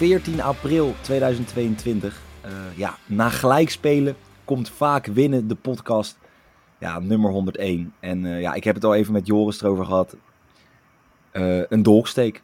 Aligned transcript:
Het 0.00 0.08
is 0.08 0.14
14 0.14 0.42
april 0.42 0.94
2022. 1.00 2.20
Uh, 2.44 2.50
ja, 2.76 2.96
na 3.06 3.28
gelijkspelen 3.28 4.16
komt 4.44 4.68
vaak 4.68 5.06
winnen 5.06 5.48
de 5.48 5.54
podcast. 5.54 6.18
Ja, 6.78 6.98
nummer 6.98 7.30
101. 7.30 7.92
En 8.00 8.24
uh, 8.24 8.40
ja, 8.40 8.54
ik 8.54 8.64
heb 8.64 8.74
het 8.74 8.84
al 8.84 8.94
even 8.94 9.12
met 9.12 9.26
Joris 9.26 9.62
erover 9.62 9.84
gehad. 9.84 10.16
Uh, 11.32 11.62
een 11.68 11.82
dolksteek. 11.82 12.42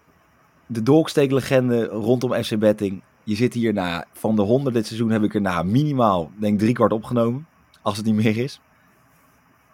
De 0.67 0.83
dolksteek-legende 0.83 1.85
rondom 1.85 2.33
FC 2.33 2.59
Betting. 2.59 3.03
Je 3.25 3.35
zit 3.35 3.55
hier 3.55 3.73
na, 3.73 4.05
van 4.13 4.37
de 4.37 4.43
100 4.43 4.75
dit 4.75 4.87
seizoen 4.87 5.11
heb 5.11 5.23
ik 5.23 5.35
er 5.35 5.41
na 5.41 5.63
minimaal, 5.63 6.31
denk 6.39 6.59
drie 6.59 6.75
kwart 6.75 6.93
opgenomen. 6.93 7.47
Als 7.83 7.97
het 7.97 8.07
niet 8.07 8.15
meer 8.15 8.37
is. 8.37 8.61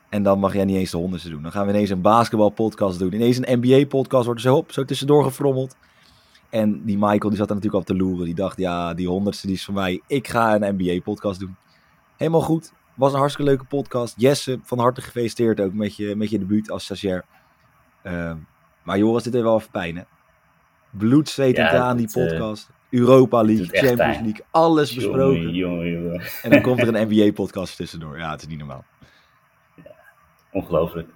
En 0.09 0.23
dan 0.23 0.39
mag 0.39 0.55
jij 0.55 0.65
niet 0.65 0.77
eens 0.77 0.91
de 0.91 0.97
honderdste 0.97 1.31
doen. 1.31 1.43
Dan 1.43 1.53
gaan 1.53 1.67
we 1.67 1.73
ineens 1.73 1.91
een 1.91 2.01
basketbalpodcast 2.01 2.99
doen. 2.99 3.15
Ineens 3.15 3.37
een 3.37 3.59
NBA-podcast 3.61 4.25
wordt 4.25 4.45
er 4.45 4.51
zo 4.51 4.57
op, 4.57 4.73
zo 4.73 4.85
tussendoor 4.85 5.25
gefrommeld. 5.25 5.77
En 6.53 6.85
die 6.85 6.99
Michael 6.99 7.29
die 7.29 7.39
zat 7.39 7.49
er 7.49 7.55
natuurlijk 7.55 7.89
al 7.89 7.95
te 7.95 8.03
loeren. 8.03 8.25
Die 8.25 8.35
dacht, 8.35 8.59
ja, 8.59 8.95
die 8.95 9.09
honderdste 9.09 9.47
die 9.47 9.57
is 9.57 9.65
voor 9.65 9.75
mij. 9.75 10.01
Ik 10.07 10.29
ga 10.29 10.55
een 10.55 10.75
NBA-podcast 10.77 11.41
doen. 11.41 11.57
Helemaal 12.17 12.41
goed. 12.41 12.73
Was 12.95 13.13
een 13.13 13.19
hartstikke 13.19 13.51
leuke 13.51 13.65
podcast. 13.65 14.15
Jesse, 14.17 14.59
van 14.63 14.79
harte 14.79 15.01
gefeliciteerd 15.01 15.61
ook 15.61 15.73
met 15.73 15.97
je, 15.97 16.17
met 16.17 16.31
je 16.31 16.39
debuut 16.39 16.71
als 16.71 16.85
stagiair. 16.85 17.25
Uh, 18.05 18.33
maar 18.83 18.99
Joris, 18.99 19.23
dit 19.23 19.33
heeft 19.33 19.45
wel 19.45 19.57
even 19.57 19.71
pijn, 19.71 19.97
hè? 19.97 20.03
Bloed, 20.91 21.29
zweet 21.29 21.57
en 21.57 21.69
traan, 21.69 21.97
die 21.97 22.07
eh, 22.07 22.13
podcast. 22.13 22.71
Uh, 22.91 23.01
Europa 23.01 23.43
League, 23.43 23.67
Champions 23.67 23.97
pijn. 23.97 24.23
League, 24.23 24.45
alles 24.51 24.95
besproken. 24.95 25.41
Jongen, 25.41 25.55
jongen, 25.55 26.03
jongen. 26.03 26.23
En 26.43 26.51
dan 26.51 26.63
komt 26.63 26.81
er 26.81 26.95
een 26.95 27.09
NBA-podcast 27.09 27.77
tussendoor. 27.77 28.19
Ja, 28.19 28.31
het 28.31 28.41
is 28.41 28.47
niet 28.47 28.59
normaal. 28.59 28.85
Ja, 29.75 29.95
ongelooflijk. 30.51 31.09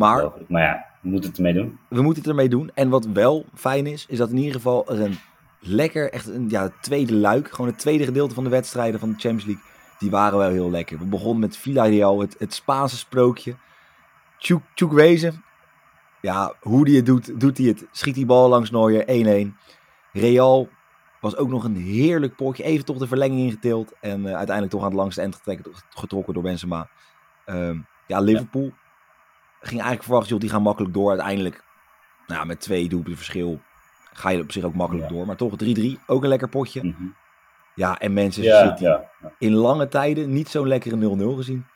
Maar, 0.00 0.30
maar 0.48 0.62
ja, 0.62 0.86
we 1.00 1.08
moeten 1.08 1.28
het 1.30 1.38
ermee 1.38 1.54
doen. 1.54 1.78
We 1.88 2.02
moeten 2.02 2.22
het 2.22 2.30
ermee 2.30 2.48
doen. 2.48 2.70
En 2.74 2.88
wat 2.88 3.06
wel 3.06 3.44
fijn 3.54 3.86
is, 3.86 4.06
is 4.08 4.18
dat 4.18 4.30
in 4.30 4.36
ieder 4.36 4.54
geval 4.54 4.88
er 4.88 5.00
een 5.00 5.18
lekker, 5.60 6.12
echt 6.12 6.26
een 6.26 6.48
ja, 6.48 6.70
tweede 6.80 7.14
luik, 7.14 7.50
gewoon 7.50 7.70
het 7.70 7.78
tweede 7.78 8.04
gedeelte 8.04 8.34
van 8.34 8.44
de 8.44 8.50
wedstrijden 8.50 9.00
van 9.00 9.08
de 9.08 9.18
Champions 9.18 9.44
League, 9.44 9.64
die 9.98 10.10
waren 10.10 10.38
wel 10.38 10.50
heel 10.50 10.70
lekker. 10.70 10.98
We 10.98 11.04
begonnen 11.04 11.40
met 11.40 11.56
Villarreal, 11.56 12.20
het, 12.20 12.36
het 12.38 12.54
Spaanse 12.54 12.96
sprookje. 12.96 13.54
Chukwueze, 14.74 15.32
ja, 16.20 16.54
hoe 16.60 16.84
die 16.84 16.96
het 16.96 17.06
doet, 17.06 17.40
doet 17.40 17.58
hij 17.58 17.66
het. 17.66 17.86
Schiet 17.90 18.14
die 18.14 18.26
bal 18.26 18.48
langs 18.48 18.70
Neuer, 18.70 19.48
1-1. 19.48 19.54
Real 20.12 20.68
was 21.20 21.36
ook 21.36 21.48
nog 21.48 21.64
een 21.64 21.76
heerlijk 21.76 22.36
potje. 22.36 22.62
Even 22.62 22.84
toch 22.84 22.98
de 22.98 23.06
verlenging 23.06 23.40
ingetild. 23.40 23.92
En 24.00 24.20
uh, 24.20 24.26
uiteindelijk 24.26 24.70
toch 24.70 24.80
aan 24.80 24.90
het 24.90 24.96
langste 24.96 25.20
eind 25.20 25.34
getrokken, 25.34 25.72
getrokken 25.90 26.34
door 26.34 26.42
Benzema. 26.42 26.88
Um, 27.46 27.86
ja, 28.06 28.20
Liverpool 28.20 28.64
ja. 28.64 28.79
Ging 29.60 29.80
eigenlijk 29.80 30.02
verwachten, 30.02 30.30
joh, 30.30 30.40
die 30.40 30.50
gaan 30.50 30.62
makkelijk 30.62 30.94
door. 30.94 31.10
Uiteindelijk, 31.10 31.62
nou, 32.26 32.46
met 32.46 32.60
twee 32.60 32.88
doelpunten 32.88 33.16
verschil 33.16 33.60
ga 34.12 34.30
je 34.30 34.42
op 34.42 34.52
zich 34.52 34.64
ook 34.64 34.74
makkelijk 34.74 35.08
ja. 35.08 35.14
door. 35.16 35.26
Maar 35.26 35.36
toch 35.36 35.52
3-3, 35.52 35.56
ook 36.06 36.22
een 36.22 36.28
lekker 36.28 36.48
potje. 36.48 36.82
Mm 36.82 36.94
-hmm. 36.98 37.14
Ja, 37.74 37.98
en 37.98 38.14
ja, 38.14 38.30
City. 38.30 38.82
Ja, 38.82 39.10
in 39.38 39.54
lange 39.54 39.88
tijden 39.88 40.32
niet 40.32 40.48
zo'n 40.48 40.68
lekkere 40.68 40.96
0-0 40.96 41.36
gezien. 41.36 41.66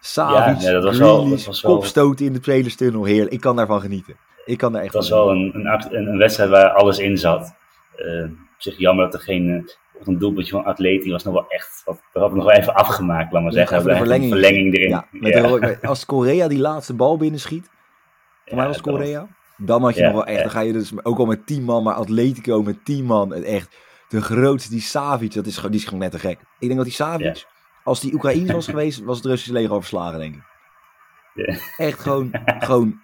Savic, 0.00 0.60
ja, 0.60 0.72
dat 0.72 0.82
was 0.82 0.98
wel, 0.98 1.28
dat 1.28 1.44
was 1.44 1.62
wel... 1.62 1.74
kopstoten 1.74 2.26
in 2.26 2.32
de 2.32 2.40
tweede 2.40 2.70
Heerlijk. 2.78 3.32
Ik 3.32 3.40
kan 3.40 3.56
daarvan 3.56 3.80
genieten. 3.80 4.16
Ik 4.44 4.58
kan 4.58 4.72
daar 4.72 4.82
echt 4.82 4.92
Het 4.92 5.02
was 5.02 5.10
wel 5.10 5.30
een, 5.30 5.52
een, 5.54 6.08
een, 6.08 6.18
wedstrijd 6.18 6.50
waar 6.50 6.70
alles 6.70 6.98
in 6.98 7.18
zat. 7.18 7.54
Uh, 7.96 8.24
op 8.24 8.30
zich 8.58 8.78
jammer 8.78 9.04
dat 9.04 9.14
er 9.14 9.20
geen... 9.20 9.70
Een 10.02 10.18
doelpuntje 10.18 10.52
van 10.52 10.64
Atleti 10.64 11.10
was 11.10 11.24
nog 11.24 11.34
wel 11.34 11.48
echt... 11.48 11.82
Wat, 11.84 12.02
dat 12.12 12.22
had 12.22 12.30
ik 12.30 12.36
nog 12.36 12.46
wel 12.46 12.54
even 12.54 12.74
afgemaakt, 12.74 13.32
laat 13.32 13.42
maar 13.42 13.52
zeggen. 13.52 13.84
de 13.84 13.96
verlenging, 13.96 14.32
een 14.32 14.38
verlenging 14.40 14.74
erin. 14.74 14.88
Ja, 14.88 15.06
met 15.10 15.34
ja. 15.34 15.58
De, 15.58 15.78
als 15.82 16.06
Korea 16.06 16.48
die 16.48 16.58
laatste 16.58 16.94
bal 16.94 17.16
binnenschiet... 17.16 17.70
Voor 18.44 18.56
mij 18.56 18.66
was 18.66 18.80
Korea. 18.80 19.26
Dan 19.56 19.82
had 19.82 19.94
je 19.94 20.02
nog 20.02 20.12
wel 20.12 20.26
echt... 20.26 20.40
Dan 20.40 20.50
ga 20.50 20.60
je 20.60 20.72
dus 20.72 20.92
ook 21.02 21.18
al 21.18 21.26
met 21.26 21.46
10 21.46 21.62
man, 21.62 21.82
maar 21.82 21.94
Atletico 21.94 22.62
met 22.62 22.84
10 22.84 23.04
man. 23.04 23.32
Echt 23.32 23.76
de 24.08 24.20
grootste, 24.20 24.70
die 24.70 24.80
Savic, 24.80 25.34
dat 25.34 25.46
is, 25.46 25.60
die 25.60 25.70
is 25.70 25.84
gewoon 25.84 26.00
net 26.00 26.10
te 26.10 26.18
gek. 26.18 26.38
Ik 26.40 26.66
denk 26.66 26.76
dat 26.76 26.84
die 26.84 26.94
Savic... 26.94 27.46
Als 27.84 28.00
die 28.00 28.14
Oekraïne 28.14 28.52
was 28.60 28.66
geweest, 28.66 29.04
was 29.04 29.16
het 29.16 29.26
Russische 29.26 29.52
leger 29.52 29.72
overslagen, 29.72 30.18
denk 30.18 30.34
ik. 30.34 30.42
Echt 31.76 32.00
gewoon, 32.00 32.30
gewoon 32.58 33.00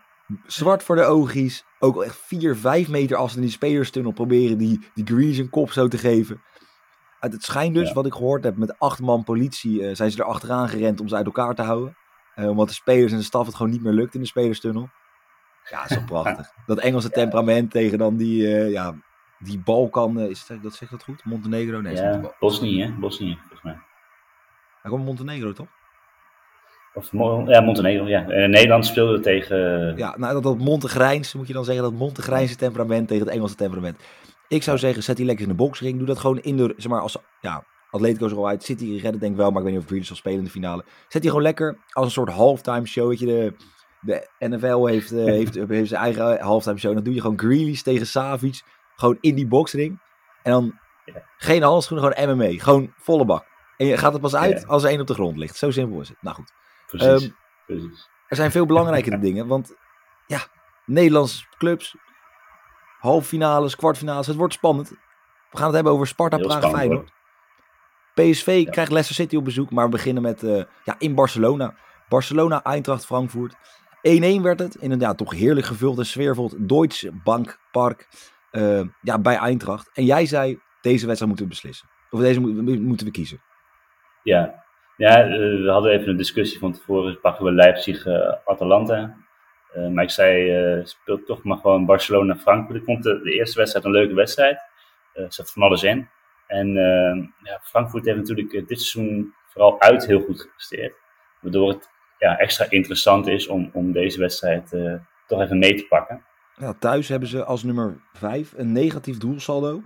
zwart 0.46 0.82
voor 0.82 0.96
de 0.96 1.04
oogjes. 1.04 1.64
Ook 1.78 1.94
al 1.94 2.04
echt 2.04 2.16
4, 2.16 2.56
5 2.56 2.88
meter 2.88 3.16
als 3.16 3.34
in 3.34 3.40
die 3.40 3.50
spelerstunnel 3.50 4.12
proberen 4.12 4.58
die, 4.58 4.90
die 4.94 5.06
Grease 5.06 5.40
een 5.40 5.50
kop 5.50 5.72
zo 5.72 5.88
te 5.88 5.98
geven. 5.98 6.42
Uit 7.20 7.32
het 7.32 7.42
schijnt 7.42 7.74
dus, 7.74 7.88
ja. 7.88 7.94
wat 7.94 8.06
ik 8.06 8.12
gehoord 8.12 8.44
heb, 8.44 8.56
met 8.56 8.78
acht 8.78 9.00
man 9.00 9.24
politie 9.24 9.80
uh, 9.80 9.94
zijn 9.94 10.10
ze 10.10 10.18
er 10.18 10.24
achteraan 10.24 10.68
gerend 10.68 11.00
om 11.00 11.08
ze 11.08 11.16
uit 11.16 11.26
elkaar 11.26 11.54
te 11.54 11.62
houden. 11.62 11.96
Uh, 12.36 12.48
omdat 12.48 12.68
de 12.68 12.74
spelers 12.74 13.12
en 13.12 13.18
de 13.18 13.24
staf 13.24 13.46
het 13.46 13.54
gewoon 13.54 13.72
niet 13.72 13.82
meer 13.82 13.92
lukt 13.92 14.14
in 14.14 14.20
de 14.20 14.26
spelerstunnel. 14.26 14.88
Ja, 15.70 15.82
is 15.84 15.94
toch 15.96 16.04
prachtig. 16.04 16.52
Dat 16.66 16.78
Engelse 16.78 17.10
temperament 17.10 17.70
tegen 17.70 17.98
dan 17.98 18.16
die, 18.16 18.42
uh, 18.42 18.70
ja, 18.70 18.94
die 19.38 19.58
Balkan, 19.58 20.20
is 20.20 20.46
dat, 20.46 20.62
dat 20.62 20.74
zegt 20.74 20.90
dat 20.90 21.02
goed? 21.02 21.24
Montenegro? 21.24 21.80
Nee, 21.80 21.94
ja, 21.94 22.34
Bosnië, 22.38 22.82
hè? 22.82 22.90
Bosnië, 22.90 23.38
volgens 23.40 23.62
mij. 23.62 23.78
Hij 24.82 24.90
komt 24.90 25.04
Montenegro, 25.04 25.52
toch? 25.52 25.68
Of, 26.94 27.12
ja, 27.46 27.60
Montenegro, 27.60 28.08
ja. 28.08 28.20
Nederland 28.46 28.86
speelde 28.86 29.20
tegen... 29.20 29.58
Ja, 29.96 30.14
nou, 30.18 30.32
dat, 30.32 30.42
dat 30.42 30.58
Montegrijns, 30.58 31.34
moet 31.34 31.46
je 31.46 31.52
dan 31.52 31.64
zeggen, 31.64 31.82
dat 31.82 31.92
Montegrijnse 31.92 32.56
temperament 32.56 33.08
tegen 33.08 33.26
het 33.26 33.34
Engelse 33.34 33.54
temperament. 33.54 34.00
Ik 34.50 34.62
zou 34.62 34.78
zeggen, 34.78 35.02
zet 35.02 35.16
die 35.16 35.26
lekker 35.26 35.44
in 35.44 35.50
de 35.50 35.56
boxring. 35.56 35.98
Doe 35.98 36.06
dat 36.06 36.18
gewoon 36.18 36.40
in 36.40 36.56
de, 36.56 36.74
zeg 36.76 36.90
maar, 36.90 37.00
als, 37.00 37.16
ja, 37.40 37.64
Atletico 37.90 38.26
is 38.26 38.32
er 38.32 38.38
al 38.38 38.48
uit. 38.48 38.62
City 38.62 38.98
redden 39.02 39.20
denk 39.20 39.32
ik 39.32 39.38
wel, 39.38 39.50
maar 39.50 39.58
ik 39.58 39.64
weet 39.64 39.72
niet 39.72 39.82
of 39.82 39.88
Grealish 39.88 40.06
zal 40.06 40.16
spelen 40.16 40.38
in 40.38 40.44
de 40.44 40.50
finale. 40.50 40.84
Zet 41.08 41.22
die 41.22 41.30
gewoon 41.30 41.44
lekker 41.46 41.78
als 41.90 42.06
een 42.06 42.12
soort 42.12 42.30
halftime 42.30 42.86
show, 42.86 43.08
weet 43.08 43.18
je, 43.18 43.26
de... 43.26 43.54
De 44.02 44.28
NFL 44.38 44.86
heeft, 44.86 45.12
uh, 45.12 45.24
heeft, 45.24 45.54
heeft 45.68 45.88
zijn 45.88 46.02
eigen 46.02 46.40
halftime 46.40 46.78
show. 46.78 46.94
Dan 46.94 47.02
doe 47.02 47.14
je 47.14 47.20
gewoon 47.20 47.38
Grealish 47.38 47.80
tegen 47.80 48.06
Savic. 48.06 48.62
Gewoon 48.96 49.18
in 49.20 49.34
die 49.34 49.46
boxring. 49.46 50.00
En 50.42 50.52
dan 50.52 50.78
geen 51.36 51.62
handschoenen, 51.62 52.12
gewoon 52.12 52.36
MMA. 52.36 52.58
Gewoon 52.58 52.92
volle 52.96 53.24
bak. 53.24 53.46
En 53.76 53.86
je 53.86 53.96
gaat 53.96 54.12
het 54.12 54.22
pas 54.22 54.34
uit 54.34 54.60
ja. 54.60 54.66
als 54.66 54.82
er 54.82 54.90
één 54.90 55.00
op 55.00 55.06
de 55.06 55.14
grond 55.14 55.36
ligt. 55.36 55.56
Zo 55.56 55.70
simpel 55.70 56.00
is 56.00 56.08
het. 56.08 56.16
Nou 56.20 56.36
goed. 56.36 56.52
Precies. 56.86 57.24
Um, 57.24 57.36
Precies. 57.66 58.08
Er 58.28 58.36
zijn 58.36 58.50
veel 58.50 58.66
belangrijkere 58.66 59.18
dingen. 59.28 59.46
Want 59.46 59.74
ja, 60.26 60.40
Nederlandse 60.86 61.44
clubs, 61.58 61.96
halffinales, 63.00 63.76
kwartfinales. 63.76 64.26
Het 64.26 64.36
wordt 64.36 64.54
spannend. 64.54 64.90
We 65.50 65.56
gaan 65.56 65.66
het 65.66 65.74
hebben 65.74 65.92
over 65.92 66.06
Sparta, 66.06 66.36
Heel 66.36 66.46
Praag, 66.46 66.70
Feyenoord. 66.70 67.12
PSV 68.14 68.62
ja. 68.64 68.70
krijgt 68.70 68.90
Leicester 68.90 69.24
City 69.24 69.36
op 69.36 69.44
bezoek. 69.44 69.70
Maar 69.70 69.84
we 69.84 69.90
beginnen 69.90 70.22
met, 70.22 70.42
uh, 70.42 70.62
ja, 70.84 70.94
in 70.98 71.14
Barcelona. 71.14 71.74
Barcelona, 72.08 72.62
Eintracht, 72.62 73.06
Frankfurt. 73.06 73.54
1-1 74.02 74.40
werd 74.42 74.58
het. 74.58 74.74
In 74.74 74.90
een 74.90 75.00
ja, 75.00 75.14
toch 75.14 75.32
heerlijk 75.32 75.66
gevuld 75.66 75.98
en 75.98 76.06
sfeervol 76.06 76.50
Deutsche 76.58 77.12
Bank 77.24 77.58
Park. 77.72 78.08
Uh, 78.52 78.80
ja, 79.00 79.18
bij 79.18 79.36
Eintracht. 79.36 79.90
En 79.92 80.04
jij 80.04 80.26
zei, 80.26 80.60
deze 80.80 81.06
wedstrijd 81.06 81.26
moeten 81.26 81.44
we 81.44 81.50
beslissen. 81.50 81.88
Of 82.10 82.20
deze 82.20 82.40
moeten 82.40 83.06
we 83.06 83.12
kiezen. 83.12 83.42
Ja, 84.22 84.64
ja 84.96 85.24
uh, 85.26 85.64
we 85.64 85.70
hadden 85.70 85.92
even 85.92 86.08
een 86.08 86.16
discussie 86.16 86.58
van 86.58 86.72
tevoren. 86.72 87.20
Pakken 87.20 87.44
we 87.44 87.52
Leipzig-Atalanta. 87.52 89.16
Uh, 89.76 89.88
maar 89.88 90.04
ik 90.04 90.10
zei, 90.10 90.82
speelt 90.84 91.26
toch 91.26 91.42
maar 91.42 91.56
gewoon 91.56 91.86
Barcelona-Frankfurt. 91.86 92.78
Ik 92.78 92.84
vond 92.84 93.02
de, 93.02 93.20
eerste 93.22 93.58
wedstrijd 93.58 93.84
een 93.84 93.90
leuke 93.90 94.14
wedstrijd. 94.14 94.60
Er 95.12 95.32
zat 95.32 95.52
van 95.52 95.62
alles 95.62 95.82
in. 95.82 96.08
En 96.46 96.72
ja, 97.42 97.60
Frankfurt 97.62 98.04
heeft 98.04 98.16
natuurlijk 98.16 98.50
dit 98.50 98.80
seizoen 98.80 99.34
vooral 99.48 99.80
uit 99.80 100.06
heel 100.06 100.20
goed 100.20 100.40
gepresteerd. 100.40 100.94
Waardoor 101.40 101.68
het 101.68 101.88
ja, 102.18 102.38
extra 102.38 102.66
interessant 102.68 103.26
is 103.26 103.48
om, 103.48 103.70
om 103.72 103.92
deze 103.92 104.20
wedstrijd 104.20 104.70
toch 105.26 105.40
even 105.40 105.58
mee 105.58 105.74
te 105.74 105.86
pakken. 105.88 106.24
Ja, 106.56 106.72
thuis 106.72 107.08
hebben 107.08 107.28
ze 107.28 107.44
als 107.44 107.62
nummer 107.62 108.00
5 108.12 108.52
een 108.56 108.72
negatief 108.72 109.18
doelsaldo. 109.18 109.82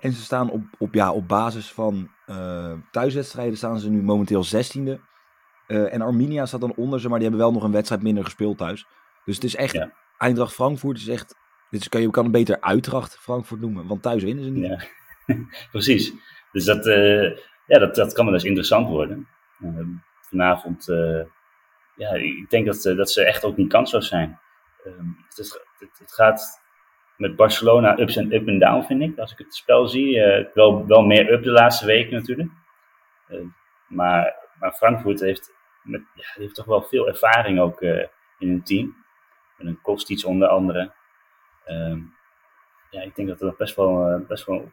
En 0.00 0.12
ze 0.12 0.22
staan 0.22 0.50
op, 0.50 0.62
op, 0.78 0.94
ja, 0.94 1.12
op 1.12 1.28
basis 1.28 1.72
van 1.72 2.10
thuiswedstrijden 2.90 3.56
staan 3.56 3.78
ze 3.78 3.90
nu 3.90 4.02
momenteel 4.02 4.44
16e. 4.44 5.00
Uh, 5.66 5.94
en 5.94 6.00
Arminia 6.00 6.46
staat 6.46 6.60
dan 6.60 6.74
onder 6.76 7.00
ze, 7.00 7.08
maar 7.08 7.18
die 7.18 7.28
hebben 7.28 7.46
wel 7.46 7.54
nog 7.54 7.62
een 7.62 7.72
wedstrijd 7.72 8.02
minder 8.02 8.24
gespeeld 8.24 8.58
thuis. 8.58 8.86
Dus 9.24 9.34
het 9.34 9.44
is 9.44 9.56
echt, 9.56 9.72
ja. 9.72 9.92
Eindracht 10.18 10.54
Frankfurt 10.54 10.96
is 10.96 11.08
echt, 11.08 11.34
dit 11.70 11.80
is, 11.80 11.88
kan, 11.88 12.00
je 12.00 12.10
kan 12.10 12.22
het 12.22 12.32
beter 12.32 12.60
Uitdracht 12.60 13.18
Frankfurt 13.18 13.60
noemen, 13.60 13.86
want 13.86 14.02
thuis 14.02 14.22
winnen 14.22 14.44
ze 14.44 14.50
niet. 14.50 14.66
Ja, 14.66 14.78
precies. 15.72 16.12
Dus 16.52 16.64
dat, 16.64 16.84
ja, 17.66 17.78
dat, 17.78 17.94
dat 17.94 18.12
kan 18.12 18.24
wel 18.24 18.34
eens 18.34 18.44
interessant 18.44 18.88
worden. 18.88 19.28
vanavond, 20.20 20.84
ja, 21.96 22.10
ik 22.10 22.50
denk 22.50 22.66
dat, 22.66 22.82
dat 22.82 23.10
ze 23.10 23.24
echt 23.24 23.44
ook 23.44 23.56
niet 23.56 23.68
kansloos 23.68 24.08
zijn. 24.08 24.38
het, 25.28 25.38
is, 25.38 25.60
het, 25.78 25.98
het 25.98 26.12
gaat 26.12 26.60
met 27.16 27.36
Barcelona 27.36 27.98
ups 27.98 28.16
en 28.16 28.32
up 28.32 28.46
en 28.46 28.58
down, 28.58 28.86
vind 28.86 29.02
ik. 29.02 29.18
Als 29.18 29.32
ik 29.32 29.38
het 29.38 29.54
spel 29.54 29.88
zie. 29.88 30.20
Wel, 30.54 30.86
wel 30.86 31.02
meer 31.02 31.32
up 31.32 31.42
de 31.42 31.50
laatste 31.50 31.86
weken 31.86 32.12
natuurlijk. 32.12 32.50
Uh, 33.28 33.38
maar, 33.86 34.34
maar 34.58 34.72
Frankfurt 34.72 35.20
heeft, 35.20 35.55
met, 35.86 36.02
ja, 36.14 36.24
heeft 36.34 36.54
toch 36.54 36.64
wel 36.64 36.82
veel 36.82 37.08
ervaring 37.08 37.60
ook 37.60 37.80
uh, 37.80 38.04
in 38.38 38.48
hun 38.48 38.62
team. 38.62 38.96
Met 39.56 39.66
een 39.66 39.80
Kostic 39.82 40.26
onder 40.26 40.48
andere. 40.48 40.92
Ehm, 41.64 41.98
ja, 42.90 43.02
ik 43.02 43.16
denk 43.16 43.28
dat 43.28 43.40
het 43.40 43.56
best 43.56 43.76
wel, 43.76 44.24
best 44.28 44.46
wel 44.46 44.72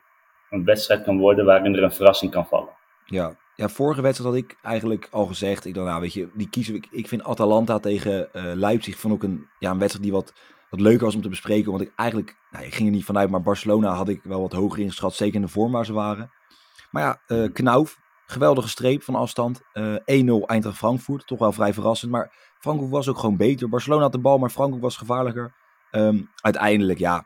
een 0.50 0.65
wedstrijd 0.65 1.04
kan 1.04 1.18
worden 1.18 1.45
waarin 1.45 1.75
er 1.75 1.83
een 1.83 1.94
verrassing 1.94 2.31
kan 2.31 2.45
vallen. 2.45 2.74
Ja, 3.06 3.36
ja, 3.56 3.69
vorige 3.69 4.01
wedstrijd 4.01 4.33
had 4.33 4.44
ik 4.44 4.57
eigenlijk 4.62 5.07
al 5.12 5.25
gezegd. 5.25 5.65
Ik 5.65 5.74
dacht, 5.74 5.88
nou 5.88 6.01
weet 6.01 6.13
je, 6.13 6.30
die 6.33 6.50
kiezen 6.50 6.75
ik. 6.75 6.88
Ik 6.92 7.07
vind 7.07 7.24
Atalanta 7.24 7.80
tegen 7.80 8.30
Leipzig 8.33 8.98
vond 8.98 9.13
ook 9.13 9.24
een, 9.24 9.48
ja, 9.60 9.71
een 9.71 9.80
wedstrijd 9.80 10.04
die 10.04 10.13
wat 10.13 10.33
wat 10.74 10.81
leuker 10.81 11.06
was 11.06 11.15
om 11.15 11.21
te 11.21 11.30
bespreken. 11.30 11.71
Want 11.71 11.83
ik 11.83 11.92
eigenlijk, 11.95 12.36
nou, 12.51 12.65
ik 12.65 12.74
ging 12.74 12.88
er 12.88 12.95
niet 12.95 13.06
vanuit, 13.06 13.30
maar 13.30 13.42
Barcelona 13.42 13.94
had 13.94 14.10
ik 14.10 14.24
wel 14.24 14.42
wat 14.42 14.54
hoger 14.54 14.80
ingeschat. 14.80 15.13
Zeker 15.13 15.36
in 15.36 15.42
de 15.42 15.48
vorm 15.48 15.71
waar 15.71 15.86
ze 15.86 15.94
waren. 15.94 16.31
Maar 16.92 17.04
ja, 17.04 17.36
uh, 17.36 17.54
Knauf, 17.54 18.00
geweldige 18.25 18.68
streep 18.68 19.04
van 19.04 19.16
afstand. 19.16 19.62
Uh, 19.74 19.96
1-0 19.96 20.46
Eintracht 20.46 20.78
Frankfurt, 20.78 21.28
toch 21.28 21.40
wel 21.40 21.52
vrij 21.52 21.74
verrassend. 21.74 22.12
Maar 22.12 22.54
Frankfurt 22.60 22.92
was 22.92 23.10
ook 23.10 23.18
gewoon 23.18 23.38
beter. 23.38 23.70
Barcelona 23.70 24.02
had 24.02 24.12
de 24.12 24.20
bal, 24.20 24.38
maar 24.38 24.50
Frankfurt 24.50 24.81
was 24.81 24.98
gevaarlijker. 24.98 25.54
Um, 25.92 26.30
uiteindelijk, 26.36 27.00
ja, 27.00 27.25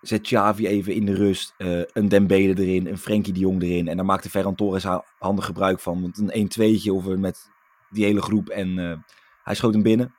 zet 0.00 0.22
Xavi 0.22 0.66
even 0.66 0.94
in 0.94 1.06
de 1.06 1.14
rust. 1.14 1.54
Uh, 1.58 1.82
een 1.92 2.08
Dembele 2.08 2.62
erin, 2.62 2.86
een 2.86 2.98
Frenkie 2.98 3.32
de 3.32 3.40
Jong 3.40 3.62
erin. 3.62 3.88
En 3.88 3.96
daar 3.96 4.04
maakte 4.04 4.30
Ferran 4.30 4.54
Torres 4.54 4.86
handig 5.18 5.44
gebruik 5.44 5.80
van. 5.80 6.02
Want 6.02 6.18
een 6.18 6.50
1-2'tje 6.50 6.92
of 6.92 7.06
met 7.06 7.50
die 7.90 8.04
hele 8.04 8.22
groep. 8.22 8.48
En 8.48 8.68
uh, 8.68 8.96
hij 9.42 9.54
schoot 9.54 9.72
hem 9.72 9.82
binnen. 9.82 10.14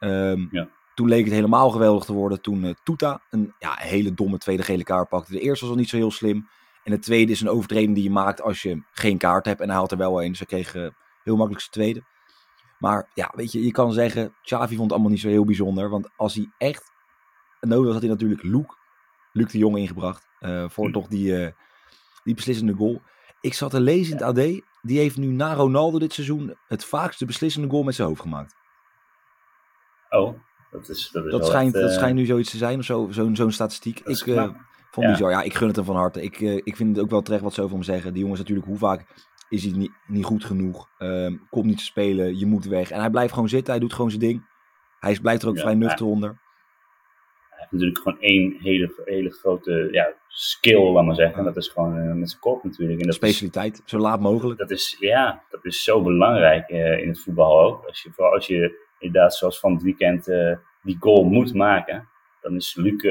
Um, 0.00 0.48
ja. 0.50 0.68
Toen 0.94 1.08
leek 1.08 1.24
het 1.24 1.34
helemaal 1.34 1.70
geweldig 1.70 2.04
te 2.04 2.12
worden. 2.12 2.40
Toen 2.40 2.64
uh, 2.64 2.74
Tuta 2.82 3.22
een 3.30 3.54
ja, 3.58 3.74
hele 3.78 4.14
domme 4.14 4.38
tweede 4.38 4.62
gele 4.62 4.84
kaart 4.84 5.08
pakte. 5.08 5.32
De 5.32 5.40
eerste 5.40 5.64
was 5.64 5.74
al 5.74 5.80
niet 5.80 5.88
zo 5.88 5.96
heel 5.96 6.10
slim. 6.10 6.48
En 6.88 6.94
de 6.94 7.00
tweede 7.00 7.32
is 7.32 7.40
een 7.40 7.48
overtreding 7.48 7.94
die 7.94 8.04
je 8.04 8.10
maakt 8.10 8.42
als 8.42 8.62
je 8.62 8.82
geen 8.90 9.18
kaart 9.18 9.44
hebt. 9.44 9.60
En 9.60 9.68
hij 9.68 9.78
had 9.78 9.92
er 9.92 9.98
wel 9.98 10.22
een. 10.22 10.28
Dus 10.28 10.38
hij 10.38 10.46
kreeg 10.46 10.72
heel 11.22 11.36
makkelijk 11.36 11.60
zijn 11.60 11.72
tweede. 11.72 12.02
Maar 12.78 13.10
ja, 13.14 13.32
weet 13.34 13.52
je, 13.52 13.64
je 13.64 13.70
kan 13.70 13.92
zeggen, 13.92 14.34
Xavi 14.42 14.68
vond 14.68 14.80
het 14.80 14.92
allemaal 14.92 15.10
niet 15.10 15.20
zo 15.20 15.28
heel 15.28 15.44
bijzonder. 15.44 15.90
Want 15.90 16.08
als 16.16 16.34
hij 16.34 16.50
echt 16.58 16.92
nodig 17.60 17.84
was, 17.84 17.92
had 17.92 18.02
hij 18.02 18.10
natuurlijk 18.10 18.42
Luke 18.42 18.74
Luc 19.32 19.50
de 19.50 19.58
Jong 19.58 19.76
ingebracht. 19.76 20.28
Uh, 20.40 20.68
voor 20.68 20.86
hm. 20.86 20.92
toch 20.92 21.08
die, 21.08 21.40
uh, 21.40 21.48
die 22.24 22.34
beslissende 22.34 22.72
goal. 22.72 23.02
Ik 23.40 23.54
zat 23.54 23.70
te 23.70 23.80
lezen 23.80 24.18
in 24.18 24.24
het 24.24 24.38
AD. 24.38 24.62
Die 24.82 24.98
heeft 24.98 25.16
nu 25.16 25.26
na 25.26 25.54
Ronaldo 25.54 25.98
dit 25.98 26.12
seizoen 26.12 26.56
het 26.66 26.84
vaakste 26.84 27.24
beslissende 27.24 27.68
goal 27.68 27.82
met 27.82 27.94
zijn 27.94 28.08
hoofd 28.08 28.20
gemaakt. 28.20 28.54
Oh, 30.08 30.38
dat 30.70 30.88
is. 30.88 31.10
Dat, 31.10 31.24
is 31.24 31.30
dat, 31.30 31.46
schijnt, 31.46 31.72
dat 31.72 31.90
eh, 31.90 31.96
schijnt 31.96 32.14
nu 32.14 32.26
zoiets 32.26 32.50
te 32.50 32.56
zijn 32.56 32.78
of 32.78 32.84
zo, 32.84 33.08
zo'n 33.10 33.36
zo'n 33.36 33.52
statistiek. 33.52 34.00
Ik 34.00 34.24
vond 34.90 35.18
ja. 35.18 35.30
Ja, 35.30 35.42
ik 35.42 35.54
gun 35.54 35.66
het 35.66 35.76
hem 35.76 35.84
van 35.84 35.96
harte. 35.96 36.22
Ik, 36.22 36.40
uh, 36.40 36.54
ik 36.54 36.76
vind 36.76 36.96
het 36.96 37.04
ook 37.04 37.10
wel 37.10 37.22
terecht 37.22 37.42
wat 37.42 37.54
ze 37.54 37.62
over 37.62 37.74
hem 37.74 37.84
zeggen. 37.84 38.12
Die 38.12 38.22
jongens 38.22 38.40
natuurlijk, 38.40 38.66
hoe 38.66 38.78
vaak 38.78 39.04
is 39.48 39.64
hij 39.64 39.72
niet, 39.72 39.92
niet 40.06 40.24
goed 40.24 40.44
genoeg? 40.44 40.88
Um, 40.98 41.46
komt 41.50 41.64
niet 41.64 41.78
te 41.78 41.84
spelen, 41.84 42.38
je 42.38 42.46
moet 42.46 42.64
weg. 42.64 42.90
En 42.90 43.00
hij 43.00 43.10
blijft 43.10 43.32
gewoon 43.32 43.48
zitten, 43.48 43.72
hij 43.72 43.80
doet 43.80 43.92
gewoon 43.92 44.10
zijn 44.10 44.22
ding. 44.22 44.46
Hij 45.00 45.18
blijft 45.22 45.42
er 45.42 45.48
ook 45.48 45.56
ja, 45.56 45.60
vrij 45.60 45.74
nuchter 45.74 46.06
onder 46.06 46.38
heeft 47.58 47.72
natuurlijk 47.72 47.98
gewoon 47.98 48.20
één 48.20 48.56
hele, 48.60 49.02
hele 49.04 49.30
grote 49.30 49.88
ja, 49.92 50.12
skill, 50.28 50.92
laat 50.92 51.04
maar 51.04 51.14
zeggen. 51.14 51.38
En 51.38 51.44
dat 51.44 51.56
is 51.56 51.68
gewoon 51.68 51.96
uh, 51.96 52.12
met 52.12 52.28
zijn 52.28 52.40
kop 52.40 52.64
natuurlijk. 52.64 53.00
En 53.00 53.06
dat 53.06 53.14
Specialiteit, 53.14 53.82
is, 53.84 53.90
zo 53.90 53.98
laat 53.98 54.20
mogelijk. 54.20 54.58
Dat 54.58 54.70
is, 54.70 54.96
ja, 55.00 55.42
dat 55.50 55.64
is 55.64 55.84
zo 55.84 56.02
belangrijk 56.02 56.70
uh, 56.70 56.98
in 56.98 57.08
het 57.08 57.20
voetbal 57.20 57.60
ook. 57.60 57.84
Als 57.84 58.02
je, 58.02 58.10
vooral 58.10 58.34
als 58.34 58.46
je 58.46 58.86
inderdaad 58.98 59.34
zoals 59.34 59.60
van 59.60 59.72
het 59.72 59.82
weekend 59.82 60.24
die 60.82 60.96
goal 61.00 61.24
moet 61.24 61.54
maken, 61.54 62.08
dan 62.40 62.54
is 62.54 62.74
Luc, 62.74 63.02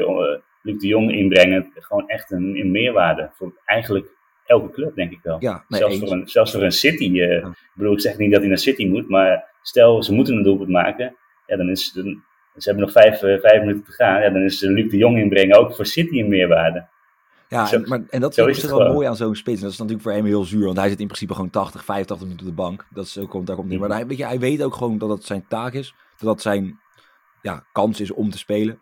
Luc 0.68 0.80
de 0.80 0.86
Jong 0.86 1.12
inbrengen 1.12 1.72
gewoon 1.74 2.08
echt 2.08 2.30
een, 2.30 2.56
een 2.56 2.70
meerwaarde 2.70 3.30
voor 3.34 3.52
eigenlijk 3.64 4.06
elke 4.46 4.70
club, 4.70 4.94
denk 4.94 5.12
ik 5.12 5.20
wel. 5.22 5.36
Ja, 5.40 5.64
nee, 5.68 5.80
zelfs, 5.80 5.98
voor 5.98 6.12
een, 6.12 6.28
zelfs 6.28 6.52
voor 6.52 6.62
een 6.62 6.72
City. 6.72 7.04
Uh, 7.04 7.36
Ik 7.36 7.70
bedoel, 7.74 7.92
ik 7.92 8.00
zeg 8.00 8.18
niet 8.18 8.30
dat 8.30 8.40
hij 8.40 8.48
naar 8.48 8.58
City 8.58 8.86
moet, 8.86 9.08
maar 9.08 9.44
stel 9.62 10.02
ze 10.02 10.12
moeten 10.12 10.36
een 10.36 10.42
doelpunt 10.42 10.68
maken, 10.68 11.16
ja, 11.46 11.56
dan 11.56 11.68
is 11.68 11.92
dan, 11.92 12.22
ze 12.56 12.68
hebben 12.68 12.84
nog 12.84 12.92
vijf, 12.92 13.22
uh, 13.22 13.40
vijf 13.40 13.60
minuten 13.60 13.84
te 13.84 13.92
gaan. 13.92 14.22
Ja, 14.22 14.30
dan 14.30 14.42
is 14.42 14.60
Luc 14.60 14.90
de 14.90 14.96
Jong 14.96 15.18
inbrengen 15.18 15.58
ook 15.58 15.74
voor 15.74 15.86
City 15.86 16.18
een 16.18 16.28
meerwaarde. 16.28 16.86
Ja, 17.48 17.66
zo, 17.66 17.76
en, 17.76 17.88
maar, 17.88 18.02
en 18.10 18.20
dat 18.20 18.38
is 18.38 18.62
wel 18.62 18.76
gewoon. 18.76 18.92
mooi 18.92 19.06
aan 19.06 19.16
zo'n 19.16 19.34
spits. 19.34 19.60
Dat 19.60 19.70
is 19.70 19.76
natuurlijk 19.76 20.02
voor 20.02 20.12
hem 20.12 20.24
heel 20.24 20.44
zuur, 20.44 20.64
want 20.64 20.76
hij 20.76 20.88
zit 20.88 21.00
in 21.00 21.06
principe 21.06 21.34
gewoon 21.34 21.50
80, 21.50 21.84
85 21.84 22.26
minuten 22.26 22.46
op 22.46 22.56
de 22.56 22.62
bank. 22.62 22.86
Dat 22.90 23.04
is 23.04 23.18
ook, 23.18 23.46
daar 23.46 23.56
komt 23.56 23.68
niet. 23.68 23.78
Maar 23.78 23.90
hij, 23.90 24.06
weet, 24.06 24.18
je, 24.18 24.26
hij 24.26 24.38
weet 24.38 24.62
ook 24.62 24.74
gewoon 24.74 24.98
dat 24.98 25.08
het 25.08 25.24
zijn 25.24 25.44
taak 25.48 25.72
is. 25.72 25.94
Dat 26.16 26.28
dat 26.28 26.40
zijn 26.42 26.80
ja, 27.42 27.64
kans 27.72 28.00
is 28.00 28.12
om 28.12 28.30
te 28.30 28.38
spelen. 28.38 28.80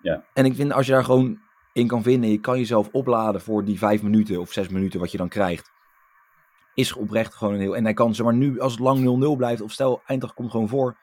Ja. 0.00 0.24
En 0.32 0.44
ik 0.44 0.54
vind 0.54 0.72
als 0.72 0.86
je 0.86 0.92
daar 0.92 1.04
gewoon 1.04 1.38
in 1.72 1.86
kan 1.86 2.02
vinden, 2.02 2.30
je 2.30 2.40
kan 2.40 2.58
jezelf 2.58 2.88
opladen 2.92 3.40
voor 3.40 3.64
die 3.64 3.78
vijf 3.78 4.02
minuten 4.02 4.40
of 4.40 4.52
zes 4.52 4.68
minuten 4.68 5.00
wat 5.00 5.10
je 5.10 5.18
dan 5.18 5.28
krijgt. 5.28 5.70
Is 6.74 6.92
oprecht 6.92 7.34
gewoon 7.34 7.54
een 7.54 7.60
heel. 7.60 7.76
En 7.76 7.84
hij 7.84 7.94
kan 7.94 8.14
ze 8.14 8.22
maar 8.22 8.34
nu, 8.34 8.60
als 8.60 8.72
het 8.72 8.80
lang 8.80 9.34
0-0 9.34 9.36
blijft, 9.36 9.60
of 9.60 9.72
stel 9.72 10.02
Eindracht 10.06 10.34
komt 10.34 10.50
gewoon 10.50 10.68
voor 10.68 10.96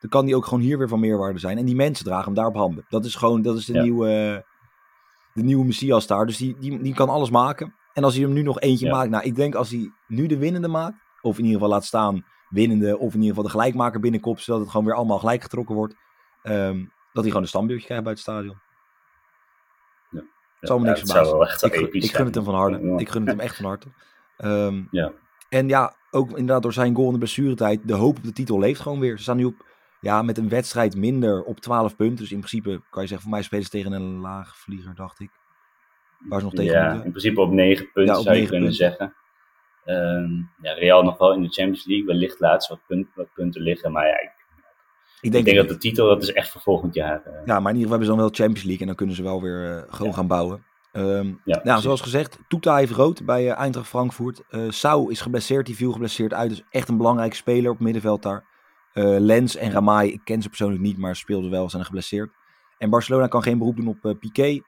dan 0.00 0.10
kan 0.10 0.26
die 0.26 0.36
ook 0.36 0.44
gewoon 0.44 0.60
hier 0.60 0.78
weer 0.78 0.88
van 0.88 1.00
meerwaarde 1.00 1.38
zijn. 1.38 1.58
En 1.58 1.64
die 1.64 1.74
mensen 1.74 2.04
dragen 2.04 2.24
hem 2.24 2.34
daar 2.34 2.46
op 2.46 2.54
handen. 2.54 2.84
Dat 2.88 3.04
is 3.04 3.14
gewoon, 3.14 3.42
dat 3.42 3.56
is 3.56 3.64
de 3.64 3.80
nieuwe, 3.80 4.44
de 5.34 5.42
nieuwe 5.42 5.64
Messias 5.64 6.06
daar. 6.06 6.26
Dus 6.26 6.36
die, 6.36 6.56
die, 6.58 6.82
die 6.82 6.94
kan 6.94 7.08
alles 7.08 7.30
maken. 7.30 7.74
En 7.92 8.04
als 8.04 8.14
hij 8.14 8.22
hem 8.22 8.32
nu 8.32 8.42
nog 8.42 8.60
eentje 8.60 8.90
maakt, 8.90 9.10
nou, 9.10 9.24
ik 9.24 9.34
denk 9.34 9.54
als 9.54 9.70
hij 9.70 9.90
nu 10.06 10.26
de 10.26 10.38
winnende 10.38 10.68
maakt, 10.68 10.96
of 11.20 11.38
in 11.38 11.44
ieder 11.44 11.60
geval 11.60 11.74
laat 11.74 11.84
staan 11.84 12.24
winnende, 12.48 12.98
of 12.98 13.14
in 13.14 13.20
ieder 13.20 13.28
geval 13.28 13.42
de 13.42 13.50
gelijkmaker 13.50 14.00
binnenkomt, 14.00 14.40
zodat 14.40 14.60
het 14.60 14.70
gewoon 14.70 14.86
weer 14.86 14.94
allemaal 14.94 15.18
gelijk 15.18 15.42
getrokken 15.42 15.74
wordt, 15.74 15.94
um, 16.42 16.92
hij 17.12 17.22
gewoon 17.22 17.42
een 17.42 17.48
standbeeldje 17.48 17.84
krijgt 17.84 18.04
bij 18.04 18.12
het 18.12 18.22
stadion. 18.22 18.58
Ja. 20.10 20.22
Het 20.60 20.68
zal 20.68 20.78
me 20.78 20.86
niks 20.86 21.00
verbazen. 21.00 21.72
Ik, 21.72 21.92
ik 21.92 22.14
gun 22.14 22.26
het 22.26 22.34
hem 22.34 22.44
van 22.44 22.54
harte. 22.54 22.94
Ik 22.96 23.08
gun 23.08 23.20
het 23.20 23.30
hem 23.30 23.40
echt 23.40 23.56
van 23.56 23.64
harte. 23.64 23.88
Um, 24.38 24.88
ja. 24.90 25.12
En 25.48 25.68
ja, 25.68 25.94
ook 26.10 26.28
inderdaad 26.28 26.62
door 26.62 26.72
zijn 26.72 26.94
goal 26.94 27.06
in 27.06 27.12
de 27.12 27.18
blessuretijd, 27.18 27.88
de 27.88 27.94
hoop 27.94 28.16
op 28.16 28.24
de 28.24 28.32
titel 28.32 28.58
leeft 28.58 28.80
gewoon 28.80 29.00
weer. 29.00 29.16
Ze 29.16 29.22
staan 29.22 29.36
nu 29.36 29.44
op 29.44 29.68
ja, 30.00 30.22
met 30.22 30.38
een 30.38 30.48
wedstrijd 30.48 30.96
minder 30.96 31.42
op 31.42 31.60
12 31.60 31.96
punten. 31.96 32.16
Dus 32.18 32.32
in 32.32 32.38
principe 32.38 32.82
kan 32.90 33.02
je 33.02 33.08
zeggen, 33.08 33.20
voor 33.20 33.36
mij 33.36 33.42
spelen 33.42 33.64
ze 33.64 33.70
tegen 33.70 33.92
een 33.92 34.18
laagvlieger, 34.18 34.94
dacht 34.94 35.20
ik. 35.20 35.30
Waar 36.18 36.38
ze 36.38 36.44
nog 36.44 36.54
tegen 36.54 36.72
Ja, 36.72 36.92
in 36.92 37.10
principe 37.10 37.40
op 37.40 37.50
9 37.50 37.92
punten 37.92 38.14
ja, 38.14 38.20
zou 38.20 38.36
je 38.36 38.46
kunnen 38.46 38.68
punten. 38.68 38.86
zeggen. 38.86 39.14
Um, 39.84 40.50
ja, 40.62 40.72
Real 40.72 41.02
nog 41.02 41.18
wel 41.18 41.32
in 41.32 41.42
de 41.42 41.48
Champions 41.48 41.86
League, 41.86 42.06
wellicht 42.06 42.40
laatst 42.40 42.68
wat, 42.68 42.80
punt, 42.86 43.08
wat 43.14 43.32
punten 43.34 43.62
liggen. 43.62 43.92
Maar 43.92 44.06
ja, 44.06 44.20
ik, 44.20 44.39
ik 45.20 45.32
denk, 45.32 45.46
ik 45.46 45.54
denk 45.54 45.66
dat 45.66 45.68
de 45.68 45.82
titel, 45.82 46.08
dat 46.08 46.22
is 46.22 46.32
echt 46.32 46.50
voor 46.50 46.60
volgend 46.60 46.94
jaar. 46.94 47.22
Uh. 47.26 47.32
Ja, 47.44 47.60
maar 47.60 47.72
in 47.72 47.78
ieder 47.78 47.90
geval 47.90 47.90
hebben 47.90 48.06
ze 48.06 48.12
dan 48.12 48.18
wel 48.18 48.28
Champions 48.28 48.62
League 48.62 48.80
en 48.80 48.86
dan 48.86 48.96
kunnen 48.96 49.14
ze 49.14 49.22
wel 49.22 49.42
weer 49.42 49.76
uh, 49.76 49.82
gewoon 49.88 50.08
ja. 50.08 50.16
gaan 50.16 50.26
bouwen. 50.26 50.64
Um, 50.92 51.40
ja, 51.44 51.60
nou, 51.64 51.80
zoals 51.80 52.00
gezegd, 52.00 52.38
Tuta 52.48 52.76
heeft 52.76 52.92
rood 52.92 53.24
bij 53.24 53.44
uh, 53.44 53.58
Eintracht 53.58 53.88
Frankfurt. 53.88 54.42
Uh, 54.50 54.70
Sau 54.70 55.10
is 55.10 55.20
geblesseerd, 55.20 55.66
die 55.66 55.76
viel 55.76 55.92
geblesseerd 55.92 56.34
uit. 56.34 56.50
Dus 56.50 56.62
echt 56.70 56.88
een 56.88 56.96
belangrijke 56.96 57.36
speler 57.36 57.70
op 57.70 57.80
middenveld 57.80 58.22
daar. 58.22 58.44
Uh, 58.94 59.18
Lens 59.18 59.56
en 59.56 59.72
Ramai, 59.72 60.12
ik 60.12 60.20
ken 60.24 60.42
ze 60.42 60.48
persoonlijk 60.48 60.82
niet, 60.82 60.98
maar 60.98 61.16
speelden 61.16 61.50
wel, 61.50 61.70
zijn 61.70 61.84
geblesseerd. 61.84 62.30
En 62.78 62.90
Barcelona 62.90 63.26
kan 63.26 63.42
geen 63.42 63.58
beroep 63.58 63.76
doen 63.76 63.88
op 63.88 64.04
uh, 64.04 64.12
Piqué, 64.18 64.60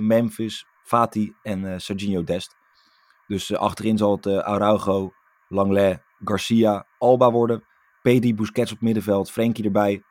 Memphis, 0.00 0.66
Fati 0.82 1.34
en 1.42 1.80
Serginho 1.80 2.24
Dest. 2.24 2.56
Dus 3.26 3.54
achterin 3.54 3.98
zal 3.98 4.16
het 4.16 4.26
Araujo, 4.26 5.12
Langlais, 5.48 5.96
Garcia, 6.24 6.86
Alba 6.98 7.30
worden. 7.30 7.64
Pedri, 8.02 8.34
Busquets 8.34 8.72
op 8.72 8.80
middenveld, 8.80 9.30
Frenkie 9.30 9.64
erbij. 9.64 10.02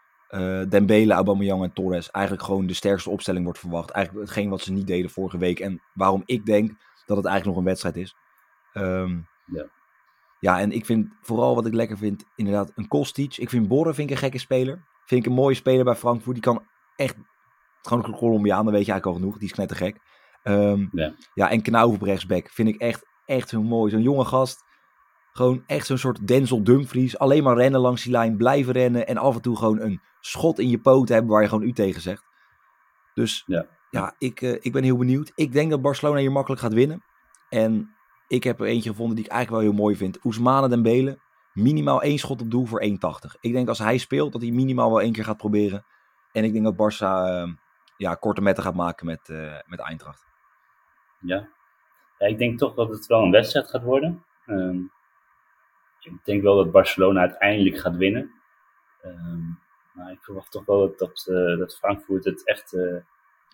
Dembele, 0.69 1.13
Aubameyang 1.13 1.63
en 1.63 1.74
Torres. 1.74 2.12
Eigenlijk 2.12 2.45
gewoon 2.45 2.65
de 2.65 2.74
sterkste 2.74 3.10
opstelling 3.10 3.43
wordt 3.43 3.60
verwacht. 3.60 3.89
Eigenlijk 3.89 4.27
hetgeen 4.27 4.50
wat 4.50 4.62
ze 4.62 4.71
niet 4.71 4.88
deden 4.88 5.10
vorige 5.10 5.38
week. 5.38 5.60
En 5.60 5.81
waarom 5.93 6.21
ik 6.25 6.45
denk 6.45 6.71
dat 7.05 7.17
het 7.17 7.25
eigenlijk 7.25 7.45
nog 7.45 7.57
een 7.57 7.69
wedstrijd 7.69 7.95
is. 7.95 8.15
Um, 8.74 9.27
ja. 9.45 9.65
Ja, 10.39 10.60
en 10.60 10.71
ik 10.71 10.86
vind 10.86 11.07
vooral 11.21 11.55
wat 11.55 11.65
ik 11.65 11.74
lekker 11.74 11.98
vind, 11.98 12.24
inderdaad, 12.36 12.71
een 12.75 12.88
Kostic. 12.88 13.38
Ik 13.38 13.50
vind 13.50 13.67
Borre 13.67 13.93
vind 13.93 14.10
ik 14.10 14.15
een 14.15 14.21
gekke 14.21 14.38
speler. 14.38 14.83
Vind 15.05 15.25
ik 15.25 15.29
een 15.29 15.38
mooie 15.38 15.55
speler 15.55 15.83
bij 15.83 15.95
Frankfurt. 15.95 16.33
Die 16.33 16.43
kan 16.43 16.63
echt, 16.95 17.15
gewoon 17.81 18.05
een 18.05 18.15
Colombiaan, 18.15 18.63
dan 18.63 18.74
weet 18.74 18.86
je 18.86 18.91
eigenlijk 18.91 19.05
al 19.05 19.13
genoeg. 19.24 19.38
Die 19.38 19.48
is 19.48 19.53
knettergek. 19.53 19.98
Um, 20.43 20.89
ja. 20.91 21.13
ja, 21.33 21.50
en 21.50 21.62
Knauf 21.62 21.93
op 21.93 22.01
rechtsback 22.01 22.50
vind 22.50 22.67
ik 22.67 22.81
echt, 22.81 23.05
echt 23.25 23.50
zo 23.50 23.62
mooi. 23.62 23.91
Zo'n 23.91 24.01
jonge 24.01 24.25
gast. 24.25 24.63
Gewoon 25.32 25.64
echt 25.68 25.86
zo'n 25.86 25.98
soort 25.98 26.28
Denzel 26.28 26.64
Dumfries. 26.64 27.18
Alleen 27.18 27.44
maar 27.44 27.58
rennen 27.58 27.80
langs 27.80 28.04
die 28.04 28.12
lijn, 28.12 28.38
blijven 28.38 28.74
rennen. 28.74 29.08
En 29.08 29.18
af 29.18 29.36
en 29.36 29.42
toe 29.42 29.58
gewoon 29.58 29.80
een 29.80 30.02
schot 30.20 30.60
in 30.60 30.70
je 30.70 30.80
poot 30.80 31.10
hebben 31.10 31.32
waar 31.32 31.42
je 31.42 31.48
gewoon 31.48 31.68
u 31.68 31.74
tegen 31.74 32.02
zegt. 32.02 32.24
Dus 33.14 33.44
ja, 33.46 33.66
ja 33.90 34.16
ik, 34.18 34.42
uh, 34.42 34.58
ik 34.60 34.72
ben 34.72 34.84
heel 34.84 34.98
benieuwd. 34.98 35.32
Ik 35.36 35.52
denk 35.52 35.70
dat 35.70 35.82
Barcelona 35.82 36.20
hier 36.20 36.32
makkelijk 36.32 36.62
gaat 36.62 36.74
winnen. 36.74 37.04
En 37.50 37.96
ik 38.28 38.44
heb 38.44 38.60
er 38.60 38.66
eentje 38.66 38.90
gevonden 38.90 39.16
die 39.16 39.26
ik 39.26 39.32
eigenlijk 39.32 39.64
wel 39.64 39.72
heel 39.72 39.82
mooi 39.84 39.96
vind. 39.96 40.22
Ousmane 40.24 40.70
Dembele, 40.70 41.20
minimaal 41.54 42.02
één 42.02 42.18
schot 42.18 42.42
op 42.42 42.52
doel 42.52 42.66
voor 42.66 42.84
1,80. 42.86 42.96
Ik 43.40 43.54
denk 43.54 43.68
als 43.68 43.80
hij 43.80 43.98
speelt 43.98 44.32
dat 44.32 44.42
hij 44.42 44.52
minimaal 44.52 44.90
wel 44.90 45.02
één 45.02 45.12
keer 45.12 45.24
gaat 45.24 45.38
proberen. 45.38 45.86
En 46.32 46.44
ik 46.44 46.54
denk 46.54 46.64
dat 46.64 46.74
Barça 46.74 47.48
uh, 47.48 47.54
ja, 47.98 48.16
korte 48.16 48.42
metten 48.42 48.64
gaat 48.64 48.76
maken 48.76 49.06
met, 49.06 49.30
uh, 49.30 49.56
met 49.66 49.80
Eintracht. 49.80 50.26
Ja. 51.20 51.50
ja, 52.18 52.28
ik 52.28 52.38
denk 52.38 52.58
toch 52.58 52.74
dat 52.74 52.90
het 52.90 53.06
wel 53.06 53.24
een 53.24 53.32
wedstrijd 53.32 53.70
gaat 53.70 53.84
worden. 53.84 54.24
Um, 54.46 54.92
ik 56.01 56.13
denk 56.24 56.41
wel 56.41 56.55
dat 56.55 56.72
Barcelona 56.72 57.20
uiteindelijk 57.20 57.77
gaat 57.77 57.96
winnen. 57.96 58.31
Um, 59.05 59.60
maar 59.91 60.12
ik 60.12 60.20
verwacht 60.22 60.51
toch 60.51 60.65
wel 60.65 60.79
dat, 60.79 60.98
dat, 60.98 61.27
uh, 61.29 61.58
dat 61.58 61.77
Frankfurt 61.77 62.25
het 62.25 62.48
echt 62.48 62.75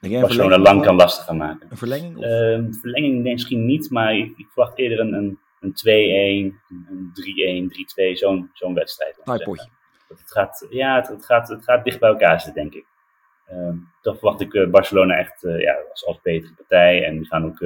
Barcelona 0.01 0.57
lang 0.57 0.83
kan 0.83 0.95
lastig 0.95 1.25
gaan 1.25 1.37
maken. 1.37 1.67
Een 1.69 1.77
verlenging? 1.77 2.17
Of? 2.17 2.23
Uh, 2.23 2.65
verlenging 2.81 3.23
denk 3.23 3.35
misschien 3.35 3.65
niet, 3.65 3.89
maar 3.89 4.17
ik, 4.17 4.37
ik 4.37 4.47
verwacht 4.47 4.77
eerder 4.77 4.99
een, 4.99 5.13
een, 5.13 5.39
een 5.59 6.53
2-1, 6.53 6.55
een 6.69 7.71
3-1, 7.71 8.11
3-2, 8.11 8.13
zo'n 8.13 8.49
zo'n 8.53 8.73
wedstrijd. 8.73 9.19
potje. 9.23 9.69
Het 10.07 10.31
gaat, 10.31 10.67
ja, 10.69 10.95
het, 10.95 11.07
het, 11.07 11.25
gaat, 11.25 11.49
het 11.49 11.63
gaat 11.63 11.83
dicht 11.83 11.99
bij 11.99 12.09
elkaar 12.09 12.41
zitten, 12.41 12.61
denk 12.61 12.73
ik. 12.73 12.85
Toch 14.01 14.17
verwacht 14.17 14.41
ik 14.41 14.53
uh, 14.53 14.69
Barcelona 14.69 15.17
echt 15.17 15.41
ja, 15.41 15.77
als, 15.89 16.05
als 16.05 16.21
betere 16.21 16.53
partij. 16.53 17.05
En 17.05 17.17
die 17.17 17.27
gaan 17.27 17.45
ook 17.45 17.59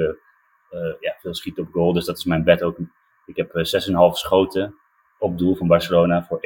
ja, 1.00 1.16
veel 1.18 1.34
schieten 1.34 1.62
op 1.62 1.72
goal. 1.72 1.92
Dus 1.92 2.04
dat 2.04 2.16
is 2.16 2.24
mijn 2.24 2.44
bet 2.44 2.62
ook. 2.62 2.76
Ik 3.26 3.36
heb 3.36 3.48
6,5 3.48 3.62
schoten 4.12 4.74
op 5.18 5.38
doel 5.38 5.54
van 5.54 5.66
Barcelona 5.66 6.24
voor 6.28 6.38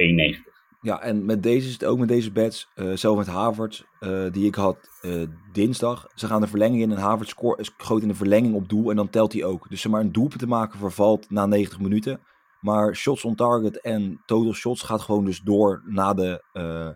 1,90. 0.45 0.57
Ja, 0.81 1.01
en 1.01 1.25
met 1.25 1.43
deze 1.43 1.67
is 1.67 1.73
het 1.73 1.85
ook 1.85 1.97
met 1.97 2.07
deze 2.07 2.31
bets. 2.31 2.69
Uh, 2.75 2.95
zelf 2.95 3.17
met 3.17 3.27
Havertz, 3.27 3.83
uh, 3.99 4.31
die 4.31 4.45
ik 4.45 4.55
had 4.55 4.77
uh, 5.01 5.27
dinsdag. 5.51 6.07
Ze 6.15 6.27
gaan 6.27 6.41
de 6.41 6.47
verlenging 6.47 6.81
in 6.81 6.91
en 6.91 6.97
Havertz 6.97 7.33
schoot 7.77 8.01
in 8.01 8.07
de 8.07 8.13
verlenging 8.13 8.55
op 8.55 8.69
doel 8.69 8.89
en 8.89 8.95
dan 8.95 9.09
telt 9.09 9.33
hij 9.33 9.43
ook. 9.43 9.69
Dus 9.69 9.81
ze 9.81 9.89
maar 9.89 10.01
een 10.01 10.11
doelpunt 10.11 10.39
te 10.39 10.47
maken 10.47 10.79
vervalt 10.79 11.29
na 11.29 11.45
90 11.45 11.79
minuten. 11.79 12.21
Maar 12.61 12.95
shots 12.95 13.23
on 13.23 13.35
target 13.35 13.81
en 13.81 14.21
total 14.25 14.53
shots 14.53 14.81
gaat 14.81 15.01
gewoon 15.01 15.25
dus 15.25 15.41
door 15.41 15.81
na 15.85 16.13
de, 16.13 16.43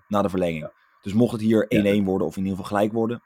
na 0.07 0.21
de 0.21 0.29
verlenging. 0.29 0.71
Dus 1.01 1.13
mocht 1.13 1.31
het 1.31 1.41
hier 1.41 1.65
1-1 1.65 1.67
ja. 1.67 2.01
worden 2.01 2.27
of 2.27 2.37
in 2.37 2.43
ieder 2.43 2.57
geval 2.57 2.77
gelijk 2.77 2.93
worden. 2.93 3.21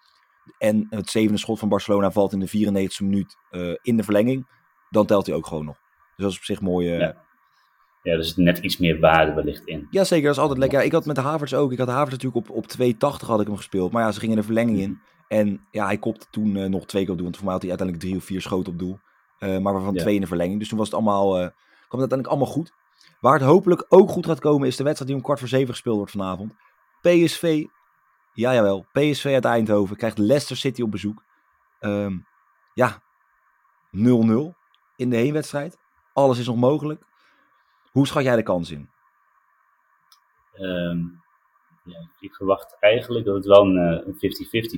En 0.58 0.88
het 0.90 1.10
zevende 1.10 1.40
schot 1.40 1.60
van 1.60 1.70
Barcelona 1.70 2.12
valt 2.12 2.34
in 2.34 2.40
de 2.40 2.88
94e 2.88 3.04
minuut 3.04 3.38
in 3.82 3.98
de 3.98 4.04
verlenging. 4.04 4.48
Dan 4.90 5.06
telt 5.06 5.26
hij 5.26 5.36
ook 5.36 5.48
gewoon 5.48 5.66
nog. 5.66 5.78
Dus 6.16 6.26
dat 6.26 6.32
is 6.32 6.38
op 6.38 6.44
zich 6.44 6.62
mooi. 6.62 6.88
Ja 6.88 7.24
ja, 8.06 8.14
er 8.14 8.24
zit 8.24 8.38
net 8.38 8.58
iets 8.58 8.78
meer 8.78 9.00
waarde 9.00 9.34
wellicht 9.34 9.66
in. 9.66 9.88
Ja, 9.90 10.04
zeker. 10.04 10.26
Dat 10.26 10.36
is 10.36 10.42
altijd 10.42 10.60
lekker. 10.60 10.80
Ja, 10.80 10.86
ik 10.86 10.92
had 10.92 11.06
met 11.06 11.16
de 11.16 11.22
Havertz 11.22 11.54
ook. 11.54 11.72
Ik 11.72 11.78
had 11.78 11.88
de 11.88 11.94
Havertz 11.94 12.24
natuurlijk 12.24 12.50
op, 12.50 12.56
op 12.56 12.66
2,80 13.22 13.28
had 13.28 13.42
ik 13.42 13.48
hem 13.48 13.56
gespeeld. 13.56 13.92
Maar 13.92 14.04
ja, 14.04 14.12
ze 14.12 14.20
gingen 14.20 14.36
de 14.36 14.44
verlenging 14.44 14.80
in. 14.80 15.00
En 15.28 15.68
ja, 15.72 15.86
hij 15.86 15.98
kopte 15.98 16.26
toen 16.30 16.56
uh, 16.56 16.66
nog 16.66 16.86
twee 16.86 17.02
keer 17.02 17.12
op 17.12 17.18
doel. 17.18 17.26
Want 17.26 17.36
voor 17.36 17.46
mij 17.46 17.54
had 17.54 17.62
hij 17.62 17.72
uiteindelijk 17.72 18.08
drie 18.08 18.20
of 18.20 18.28
vier 18.28 18.42
schoten 18.42 18.74
op 18.74 18.80
doel. 18.80 19.00
Uh, 19.40 19.58
maar 19.58 19.74
waarvan 19.74 19.94
ja. 19.94 20.02
twee 20.02 20.16
in 20.16 20.22
de 20.22 20.28
verlenging. 20.28 20.60
Dus 20.60 20.70
toen 20.70 20.78
was 20.78 20.88
het 20.88 20.96
allemaal, 20.96 21.26
uh, 21.26 21.48
kwam 21.88 22.02
het 22.02 22.12
uiteindelijk 22.12 22.28
allemaal 22.28 22.54
goed. 22.54 22.74
Waar 23.20 23.34
het 23.34 23.44
hopelijk 23.44 23.86
ook 23.90 24.10
goed 24.10 24.26
gaat 24.26 24.40
komen 24.40 24.68
is 24.68 24.76
de 24.76 24.84
wedstrijd 24.84 25.10
die 25.10 25.20
om 25.20 25.26
kwart 25.26 25.40
voor 25.40 25.48
zeven 25.48 25.74
gespeeld 25.74 25.96
wordt 25.96 26.12
vanavond. 26.12 26.54
PSV, 27.02 27.66
ja 28.34 28.54
jawel, 28.54 28.86
PSV 28.92 29.26
uit 29.34 29.46
Eindhoven 29.46 29.96
krijgt 29.96 30.18
Leicester 30.18 30.58
City 30.58 30.82
op 30.82 30.92
bezoek. 30.92 31.24
Um, 31.80 32.26
ja, 32.74 33.02
0-0 33.92 34.00
in 34.96 35.10
de 35.10 35.16
heenwedstrijd. 35.16 35.78
Alles 36.16 36.40
is 36.40 36.48
nog 36.48 36.56
mogelijk. 36.56 37.02
Hoe 37.92 38.08
schat 38.08 38.24
jij 38.24 38.36
de 38.36 38.44
kans 38.44 38.72
in? 38.72 38.90
Um, 40.60 41.22
ja, 41.84 42.10
ik 42.20 42.36
verwacht 42.36 42.78
eigenlijk 42.80 43.26
dat 43.26 43.36
het 43.36 43.46
wel 43.46 43.66
een 43.66 44.16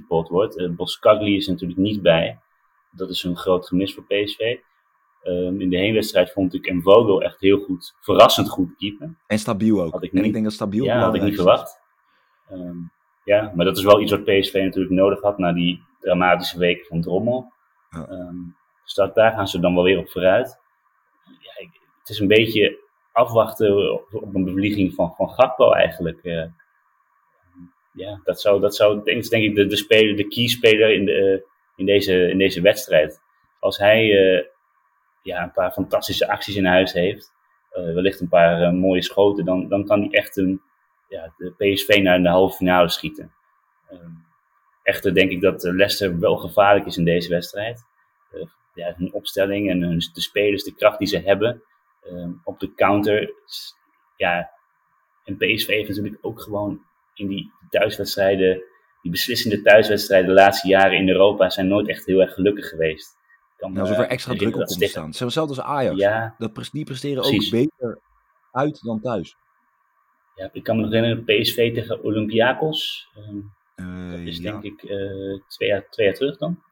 50-50 0.04 0.08
pot 0.08 0.30
wordt. 0.30 0.58
Uh, 0.58 0.70
Boskagli 0.70 1.36
is 1.36 1.48
natuurlijk 1.48 1.80
niet 1.80 2.02
bij. 2.02 2.40
Dat 2.92 3.10
is 3.10 3.24
een 3.24 3.38
groot 3.38 3.68
gemis 3.68 3.94
voor 3.94 4.04
PSV. 4.04 4.58
Um, 5.24 5.62
in 5.62 5.70
de 5.70 5.78
heenwedstrijd 5.78 6.32
vond 6.32 6.54
ik 6.54 6.74
Mvogo 6.74 7.20
echt 7.20 7.40
heel 7.40 7.58
goed, 7.58 7.96
verrassend 8.00 8.50
goed 8.50 8.76
keeper. 8.78 9.16
En 9.28 9.40
stabiel 9.40 9.84
ook. 9.84 9.92
Had 9.92 10.04
ik, 10.04 10.12
niet, 10.12 10.22
en 10.22 10.28
ik 10.28 10.34
denk 10.34 10.46
dat 10.46 10.54
stabiel 10.54 10.84
Ja, 10.84 11.00
had 11.00 11.16
ik 11.16 11.22
niet 11.22 11.36
verwacht. 11.36 11.82
Um, 12.52 12.92
ja, 13.24 13.52
maar 13.56 13.66
dat 13.66 13.78
is 13.78 13.84
wel 13.84 14.02
iets 14.02 14.12
wat 14.12 14.24
PSV 14.24 14.54
natuurlijk 14.54 14.94
nodig 14.94 15.22
had 15.22 15.38
na 15.38 15.54
die 15.54 15.84
dramatische 16.00 16.60
weken 16.60 16.86
van 16.86 17.02
Drommel. 17.02 17.52
Ja. 17.90 18.34
dus 18.84 18.94
daar 18.94 19.32
gaan 19.34 19.48
ze 19.48 19.60
dan 19.60 19.74
wel 19.74 19.84
weer 19.84 19.98
op 19.98 20.10
vooruit. 20.10 20.66
Het 22.00 22.16
is 22.16 22.20
een 22.20 22.28
beetje 22.28 22.80
afwachten 23.12 23.94
op 24.12 24.36
een 24.36 24.44
bevlieging 24.44 24.94
van, 24.94 25.14
van 25.18 25.30
Gakpo 25.30 25.72
eigenlijk. 25.72 26.20
Uh, 26.24 26.46
ja, 27.94 28.22
dat 28.24 28.42
zou, 28.42 28.62
dat 28.62 28.76
zou 28.76 29.04
denk, 29.04 29.30
denk 29.30 29.44
ik 29.44 29.56
de, 29.56 29.66
de, 29.66 29.76
speler, 29.76 30.16
de 30.16 30.28
keyspeler 30.28 30.94
in, 30.94 31.06
de, 31.06 31.46
in, 31.76 31.86
deze, 31.86 32.30
in 32.30 32.38
deze 32.38 32.62
wedstrijd. 32.62 33.22
Als 33.60 33.78
hij 33.78 34.06
uh, 34.06 34.44
ja, 35.22 35.44
een 35.44 35.52
paar 35.52 35.72
fantastische 35.72 36.28
acties 36.28 36.56
in 36.56 36.66
huis 36.66 36.94
heeft, 36.94 37.36
wellicht 37.70 38.20
een 38.20 38.30
paar 38.30 38.74
mooie 38.74 39.02
schoten, 39.02 39.46
dan, 39.46 39.68
dan 39.68 39.86
kan 39.86 40.00
hij 40.00 40.10
echt 40.10 40.38
een, 40.38 40.62
ja, 41.08 41.34
de 41.38 41.52
PSV 41.58 42.00
naar 42.02 42.22
de 42.22 42.30
halve 42.30 42.56
finale 42.56 42.90
schieten. 42.90 43.32
echter 44.84 45.14
denk 45.14 45.32
ik 45.32 45.42
dat 45.42 45.64
Leicester 45.64 46.20
wel 46.20 46.38
gevaarlijk 46.38 46.86
is 46.86 46.98
in 46.98 47.06
deze 47.06 47.30
wedstrijd. 47.30 47.86
Ja, 48.78 48.94
hun 48.98 49.14
opstelling 49.14 49.70
en 49.70 49.82
hun, 49.82 49.98
de 50.14 50.22
spelers, 50.22 50.64
de 50.64 50.76
kracht 50.76 51.00
die 51.00 51.08
ze 51.08 51.20
hebben, 51.20 51.64
Ehm, 52.10 52.32
op 52.44 52.60
de 52.60 52.74
counter. 52.74 53.34
Ja, 54.16 54.52
en 55.24 55.38
PSV 55.38 55.68
heeft 55.68 55.90
natuurlijk 55.90 56.18
ook 56.26 56.42
gewoon 56.42 56.82
in 57.14 57.28
die 57.28 57.52
thuiswedstrijden, 57.70 58.64
die 59.02 59.12
beslissende 59.12 59.62
thuiswedstrijden 59.62 60.28
de 60.28 60.34
laatste 60.34 60.68
jaren 60.68 60.98
in 60.98 61.10
Europa 61.10 61.50
zijn 61.50 61.68
nooit 61.68 61.88
echt 61.88 62.06
heel 62.06 62.20
erg 62.20 62.34
gelukkig 62.34 62.70
geweest. 62.70 63.18
Kan, 63.58 63.74
nou, 63.74 63.88
alsof 63.88 63.98
er 63.98 64.10
extra 64.10 64.36
druk 64.36 64.56
op 64.56 64.64
komt 64.64 64.84
staan. 64.84 65.06
Hetzelfde 65.06 65.42
als 65.56 65.62
Ajax. 65.62 66.00
Ja, 66.00 66.36
dat, 66.38 66.70
die 66.72 66.86
presteren 66.86 67.24
ook 67.24 67.50
beter 67.50 68.00
uit 68.52 68.84
dan 68.84 69.02
thuis. 69.02 69.36
Ja, 70.36 70.50
ik 70.54 70.64
kan 70.64 70.76
me 70.76 70.82
nog 70.82 70.92
herinneren, 70.92 71.24
PSV 71.24 71.74
tegen 71.74 72.04
Olympiakos. 72.04 73.10
Uh, 73.76 74.12
dat 74.12 74.20
is 74.20 74.40
denk 74.40 74.64
ik 74.64 74.84
uh, 74.84 75.40
twee, 75.48 75.70
jaar, 75.70 75.90
twee 75.90 76.06
jaar 76.06 76.16
terug 76.16 76.38
dan. 76.38 76.64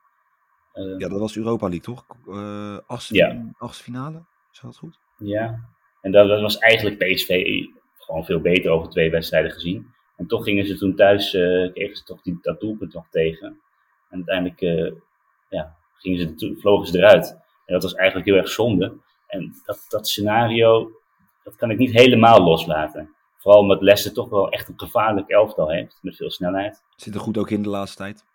Ja, 0.97 1.07
dat 1.07 1.19
was 1.19 1.37
Europa 1.37 1.67
League, 1.67 1.95
toch? 1.95 2.05
Uh, 2.27 2.77
achtste, 2.87 3.15
ja. 3.15 3.53
achtste 3.57 3.83
finale, 3.83 4.23
is 4.51 4.59
dat 4.59 4.77
goed? 4.77 4.99
Ja, 5.17 5.59
en 6.01 6.11
dat, 6.11 6.27
dat, 6.27 6.41
was 6.41 6.57
eigenlijk 6.57 6.97
PSV 6.97 7.63
gewoon 7.97 8.25
veel 8.25 8.39
beter 8.39 8.71
over 8.71 8.89
twee 8.89 9.11
wedstrijden 9.11 9.51
gezien. 9.51 9.93
En 10.15 10.27
toch 10.27 10.43
gingen 10.43 10.65
ze 10.65 10.77
toen 10.77 10.95
thuis, 10.95 11.33
uh, 11.33 11.71
kregen 11.73 11.95
ze 11.95 12.03
toch 12.03 12.21
die, 12.21 12.37
dat 12.41 12.59
doelpunt 12.59 12.93
nog 12.93 13.07
tegen. 13.09 13.59
En 14.09 14.25
uiteindelijk 14.25 14.61
uh, 14.61 14.91
ja, 15.49 15.75
gingen 15.97 16.39
ze, 16.39 16.55
vlogen 16.59 16.87
ze 16.87 16.97
eruit. 16.97 17.31
En 17.65 17.73
dat 17.73 17.83
was 17.83 17.93
eigenlijk 17.93 18.27
heel 18.27 18.37
erg 18.37 18.49
zonde. 18.49 18.93
En 19.27 19.53
dat, 19.65 19.85
dat 19.89 20.07
scenario, 20.07 20.91
dat 21.43 21.55
kan 21.55 21.71
ik 21.71 21.77
niet 21.77 21.91
helemaal 21.91 22.43
loslaten. 22.43 23.15
Vooral 23.37 23.61
omdat 23.61 23.81
Leicester 23.81 24.13
toch 24.13 24.29
wel 24.29 24.49
echt 24.49 24.67
een 24.67 24.79
gevaarlijk 24.79 25.29
elftal 25.29 25.69
heeft, 25.69 25.99
met 26.01 26.15
veel 26.15 26.31
snelheid. 26.31 26.83
Zit 26.95 27.15
er 27.15 27.19
goed 27.19 27.37
ook 27.37 27.49
in 27.49 27.63
de 27.63 27.69
laatste 27.69 27.97
tijd. 27.97 28.25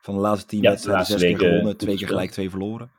Van 0.00 0.14
de 0.14 0.20
laatste 0.20 0.46
tien 0.46 0.62
ja, 0.62 0.70
wedstrijden, 0.70 1.06
zes 1.06 1.22
keer 1.22 1.38
gewonnen, 1.38 1.76
twee 1.76 1.96
keer 1.96 2.06
gelijk, 2.06 2.30
twee 2.30 2.50
verloren. 2.50 2.92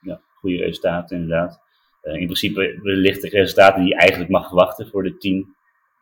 Ja, 0.00 0.20
goede 0.34 0.56
resultaten 0.56 1.16
inderdaad. 1.16 1.60
Eh, 2.00 2.14
in 2.14 2.24
principe 2.24 2.80
wellicht 2.82 3.22
de 3.22 3.28
resultaten 3.28 3.80
die 3.80 3.88
je 3.88 3.98
eigenlijk 3.98 4.30
mag 4.30 4.46
verwachten 4.46 4.88
voor 4.88 5.02
de 5.02 5.16
team. 5.16 5.56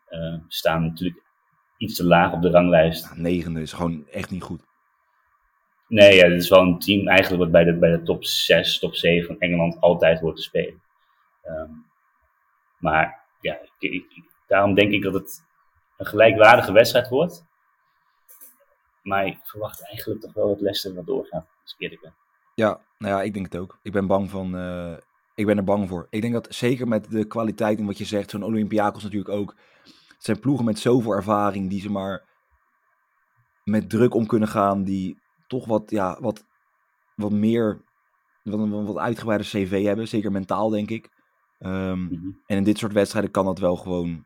Uh, 0.09 0.35
staan 0.47 0.83
natuurlijk 0.83 1.21
iets 1.77 1.95
te 1.95 2.05
laag 2.05 2.33
op 2.33 2.41
de 2.41 2.49
ranglijst. 2.49 3.03
Ja, 3.03 3.21
negende 3.21 3.61
is 3.61 3.73
gewoon 3.73 4.07
echt 4.07 4.29
niet 4.29 4.43
goed. 4.43 4.61
Nee, 5.87 6.15
ja, 6.15 6.27
dit 6.27 6.41
is 6.41 6.49
wel 6.49 6.61
een 6.61 6.79
team 6.79 7.07
eigenlijk 7.07 7.43
wat 7.43 7.51
bij 7.51 7.63
de, 7.63 7.73
bij 7.73 7.91
de 7.91 8.03
top 8.03 8.23
6, 8.23 8.79
top 8.79 8.95
7 8.95 9.27
van 9.27 9.39
Engeland 9.39 9.79
altijd 9.79 10.19
wordt 10.19 10.37
te 10.37 10.43
spelen. 10.43 10.81
Um, 11.43 11.85
maar 12.77 13.25
ja, 13.41 13.59
ik, 13.79 13.91
ik, 13.91 14.05
daarom 14.47 14.73
denk 14.73 14.91
ik 14.91 15.03
dat 15.03 15.13
het 15.13 15.45
een 15.97 16.05
gelijkwaardige 16.05 16.71
wedstrijd 16.71 17.09
wordt. 17.09 17.46
Maar 19.07 19.25
ik 19.25 19.37
verwacht 19.43 19.85
eigenlijk 19.85 20.21
toch 20.21 20.33
wel 20.33 20.47
dat 20.47 20.61
Leicester 20.61 20.93
wat 20.93 21.05
doorgaat, 21.05 21.47
als 21.63 21.73
ik 21.73 21.79
eerlijk 21.79 22.01
ben. 22.01 22.13
Ja, 22.55 22.81
nou 22.97 23.13
ja, 23.13 23.21
ik 23.21 23.33
denk 23.33 23.45
het 23.45 23.61
ook. 23.61 23.79
Ik 23.81 23.91
ben 23.91 24.07
bang 24.07 24.29
van, 24.29 24.55
uh, 24.55 24.97
ik 25.35 25.45
ben 25.45 25.57
er 25.57 25.63
bang 25.63 25.87
voor. 25.87 26.07
Ik 26.09 26.21
denk 26.21 26.33
dat 26.33 26.47
zeker 26.49 26.87
met 26.87 27.11
de 27.11 27.25
kwaliteit 27.25 27.79
en 27.79 27.85
wat 27.85 27.97
je 27.97 28.05
zegt, 28.05 28.29
zo'n 28.29 28.43
Olympiakos 28.43 29.03
natuurlijk 29.03 29.29
ook. 29.29 29.55
Het 29.83 30.23
zijn 30.25 30.39
ploegen 30.39 30.65
met 30.65 30.79
zoveel 30.79 31.11
ervaring 31.11 31.69
die 31.69 31.81
ze 31.81 31.91
maar 31.91 32.25
met 33.63 33.89
druk 33.89 34.13
om 34.13 34.25
kunnen 34.25 34.47
gaan. 34.47 34.83
Die 34.83 35.19
toch 35.47 35.65
wat, 35.65 35.89
ja, 35.89 36.17
wat, 36.19 36.45
wat 37.15 37.31
meer, 37.31 37.81
wat 38.43 38.59
een 38.59 38.85
wat 38.85 38.97
uitgebreide 38.97 39.43
cv 39.43 39.83
hebben. 39.83 40.07
Zeker 40.07 40.31
mentaal, 40.31 40.69
denk 40.69 40.89
ik. 40.89 41.09
Um, 41.59 41.99
mm-hmm. 41.99 42.41
En 42.45 42.57
in 42.57 42.63
dit 42.63 42.77
soort 42.77 42.93
wedstrijden 42.93 43.31
kan 43.31 43.45
dat 43.45 43.59
wel 43.59 43.75
gewoon 43.75 44.25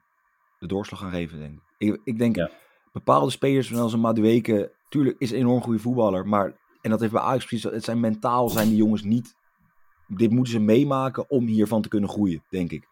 de 0.59 0.67
doorslag 0.67 0.99
gaan 0.99 1.11
geven, 1.11 1.39
denk 1.39 1.53
ik. 1.53 1.63
Ik, 1.77 2.01
ik 2.03 2.17
denk, 2.17 2.35
ja. 2.35 2.49
Bepaalde 2.91 3.31
spelers, 3.31 3.67
zoals 3.67 3.93
een 3.93 3.99
Madueke, 3.99 4.71
tuurlijk 4.89 5.19
is 5.19 5.31
een 5.31 5.37
enorm 5.37 5.61
goede 5.61 5.79
voetballer. 5.79 6.27
Maar, 6.27 6.53
en 6.81 6.89
dat 6.89 6.99
heeft 6.99 7.11
bij 7.11 7.21
Ajax 7.21 7.45
precies, 7.45 7.71
het 7.71 7.83
zijn 7.83 7.99
mentaal 7.99 8.49
zijn 8.49 8.67
die 8.67 8.77
jongens 8.77 9.03
niet 9.03 9.35
dit 10.17 10.31
moeten 10.31 10.53
ze 10.53 10.59
meemaken 10.59 11.29
om 11.29 11.45
hiervan 11.45 11.81
te 11.81 11.89
kunnen 11.89 12.09
groeien, 12.09 12.43
denk 12.49 12.71
ik. 12.71 12.87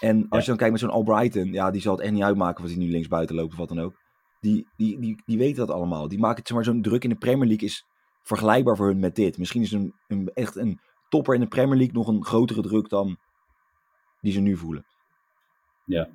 En 0.00 0.26
als 0.28 0.40
je 0.40 0.48
dan 0.48 0.56
kijkt 0.56 0.72
met 0.72 0.80
zo'n 0.80 0.90
Albrighton, 0.90 1.52
ja, 1.52 1.70
die 1.70 1.80
zal 1.80 1.92
het 1.92 2.02
echt 2.02 2.12
niet 2.12 2.22
uitmaken 2.22 2.64
of 2.64 2.70
hij 2.70 2.78
nu 2.78 2.90
links 2.90 3.08
buiten 3.08 3.36
loopt 3.36 3.52
of 3.52 3.58
wat 3.58 3.68
dan 3.68 3.80
ook. 3.80 3.94
Die, 4.40 4.68
die, 4.76 5.00
die, 5.00 5.22
die 5.26 5.38
weten 5.38 5.66
dat 5.66 5.76
allemaal. 5.76 6.08
Die 6.08 6.18
maken, 6.18 6.42
zeg 6.46 6.56
maar, 6.56 6.64
zo'n 6.64 6.82
druk 6.82 7.04
in 7.04 7.10
de 7.10 7.16
Premier 7.16 7.46
League 7.46 7.68
is 7.68 7.84
vergelijkbaar 8.22 8.76
voor 8.76 8.86
hun 8.86 8.98
met 8.98 9.14
dit. 9.14 9.38
Misschien 9.38 9.62
is 9.62 9.72
een, 9.72 9.94
een, 10.08 10.30
echt 10.34 10.56
een 10.56 10.80
topper 11.08 11.34
in 11.34 11.40
de 11.40 11.46
Premier 11.46 11.76
League 11.76 11.94
nog 11.94 12.08
een 12.08 12.24
grotere 12.24 12.62
druk 12.62 12.88
dan 12.88 13.18
die 14.20 14.32
ze 14.32 14.40
nu 14.40 14.56
voelen. 14.56 14.86
Ja, 15.84 16.08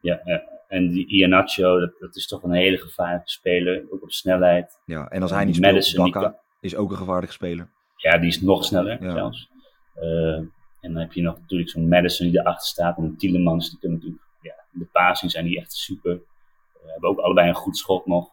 ja, 0.00 0.20
en 0.68 0.88
die 0.88 1.06
Ianacho, 1.06 1.78
dat, 1.78 1.98
dat 1.98 2.16
is 2.16 2.26
toch 2.26 2.42
een 2.42 2.52
hele 2.52 2.78
gevaarlijke 2.78 3.30
speler, 3.30 3.84
ook 3.90 4.02
op 4.02 4.12
snelheid. 4.12 4.80
Ja, 4.84 5.08
en 5.08 5.22
als 5.22 5.30
hij 5.30 5.44
niet 5.44 5.56
speelt, 5.56 5.94
Bakka 5.94 6.40
is 6.60 6.76
ook 6.76 6.90
een 6.90 6.96
gevaarlijke 6.96 7.34
speler. 7.34 7.68
Ja, 7.96 8.18
die 8.18 8.28
is 8.28 8.40
nog 8.40 8.64
sneller 8.64 9.02
ja. 9.02 9.12
zelfs. 9.12 9.50
Uh, 9.96 10.34
en 10.80 10.92
dan 10.92 10.96
heb 10.96 11.12
je 11.12 11.22
nog 11.22 11.38
natuurlijk 11.38 11.70
zo'n 11.70 11.88
Madison 11.88 12.30
die 12.30 12.40
erachter 12.40 12.68
staat. 12.68 12.98
En 12.98 13.16
Tielemans, 13.16 13.70
die 13.70 13.78
kunnen 13.78 13.98
natuurlijk, 13.98 14.26
ja, 14.40 14.54
de 14.70 14.86
passing 14.92 15.30
zijn 15.30 15.44
die 15.44 15.58
echt 15.58 15.72
super. 15.72 16.12
Uh, 16.12 16.90
hebben 16.92 17.10
ook 17.10 17.18
allebei 17.18 17.48
een 17.48 17.54
goed 17.54 17.76
schot 17.76 18.06
nog. 18.06 18.30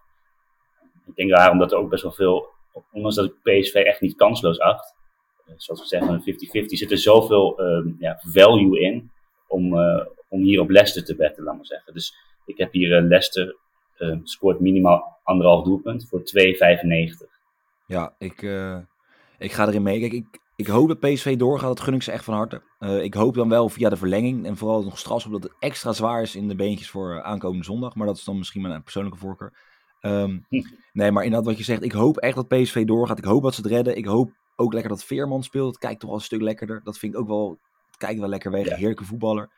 Ik 1.05 1.15
denk 1.15 1.29
daarom 1.29 1.57
dat 1.57 1.71
er 1.71 1.77
ook 1.77 1.89
best 1.89 2.03
wel 2.03 2.11
veel, 2.11 2.47
ondanks 2.91 3.15
dat 3.15 3.25
ik 3.25 3.41
PSV 3.41 3.73
echt 3.73 4.01
niet 4.01 4.15
kansloos 4.15 4.59
acht. 4.59 4.95
Uh, 5.47 5.53
zoals 5.57 5.81
we 5.81 5.87
zeggen, 5.87 6.13
een 6.13 6.63
50-50, 6.63 6.65
zit 6.65 6.91
er 6.91 6.97
zoveel 6.97 7.59
ehm, 7.59 7.89
ja, 7.99 8.19
value 8.19 8.79
in 8.79 9.11
om, 9.47 9.75
om 10.27 10.41
hier 10.41 10.59
op 10.59 10.69
Leicester 10.69 11.05
te 11.05 11.15
betten, 11.15 11.43
laat 11.43 11.55
maar 11.55 11.65
zeggen. 11.65 11.93
Dus 11.93 12.15
ik 12.45 12.57
heb 12.57 12.71
hier 12.71 13.01
Leicester 13.01 13.55
scoort 14.23 14.59
minimaal 14.59 15.19
anderhalf 15.23 15.63
doelpunt 15.63 16.07
voor 16.09 16.19
2,95. 16.19 16.25
Ja, 17.87 18.15
ik, 18.17 18.41
ik 19.37 19.51
ga 19.51 19.67
erin 19.67 19.83
mee. 19.83 19.99
Kijk, 19.99 20.13
ik, 20.13 20.39
ik 20.55 20.67
hoop 20.67 20.87
dat 20.87 20.99
PSV 20.99 21.35
doorgaat, 21.35 21.67
dat 21.67 21.79
gun 21.79 21.93
ik 21.93 22.03
ze 22.03 22.11
echt 22.11 22.23
van 22.23 22.33
harte. 22.33 22.61
Uh, 22.79 23.03
ik 23.03 23.13
hoop 23.13 23.35
dan 23.35 23.49
wel 23.49 23.69
via 23.69 23.89
de 23.89 23.95
verlenging 23.95 24.45
en 24.45 24.57
vooral 24.57 24.83
nog 24.83 24.99
straks 24.99 25.25
op 25.25 25.31
dat 25.31 25.43
het 25.43 25.53
extra 25.59 25.93
zwaar 25.93 26.21
is 26.21 26.35
in 26.35 26.47
de 26.47 26.55
beentjes 26.55 26.89
voor 26.89 27.21
aankomende 27.21 27.63
zondag. 27.63 27.95
Maar 27.95 28.07
dat 28.07 28.17
is 28.17 28.23
dan 28.23 28.37
misschien 28.37 28.61
mijn 28.61 28.83
persoonlijke 28.83 29.19
voorkeur. 29.19 29.53
Um, 30.01 30.45
nee, 30.93 31.11
maar 31.11 31.23
inderdaad 31.23 31.47
wat 31.47 31.57
je 31.57 31.63
zegt, 31.63 31.83
ik 31.83 31.91
hoop 31.91 32.17
echt 32.17 32.35
dat 32.35 32.47
PSV 32.47 32.85
doorgaat. 32.85 33.17
Ik 33.17 33.23
hoop 33.23 33.43
dat 33.43 33.53
ze 33.53 33.61
het 33.61 33.71
redden. 33.71 33.97
Ik 33.97 34.05
hoop 34.05 34.31
ook 34.55 34.73
lekker 34.73 34.91
dat 34.91 35.03
Veerman 35.03 35.43
speelt. 35.43 35.67
Het 35.67 35.77
kijkt 35.77 35.99
toch 35.99 36.09
wel 36.09 36.19
een 36.19 36.25
stuk 36.25 36.41
lekkerder. 36.41 36.81
Dat 36.83 36.97
vind 36.97 37.13
ik 37.13 37.19
ook 37.19 37.27
wel, 37.27 37.59
kijkt 37.97 38.19
wel 38.19 38.29
lekker 38.29 38.51
weg. 38.51 38.69
Heerlijke 38.69 39.05
voetballer. 39.05 39.49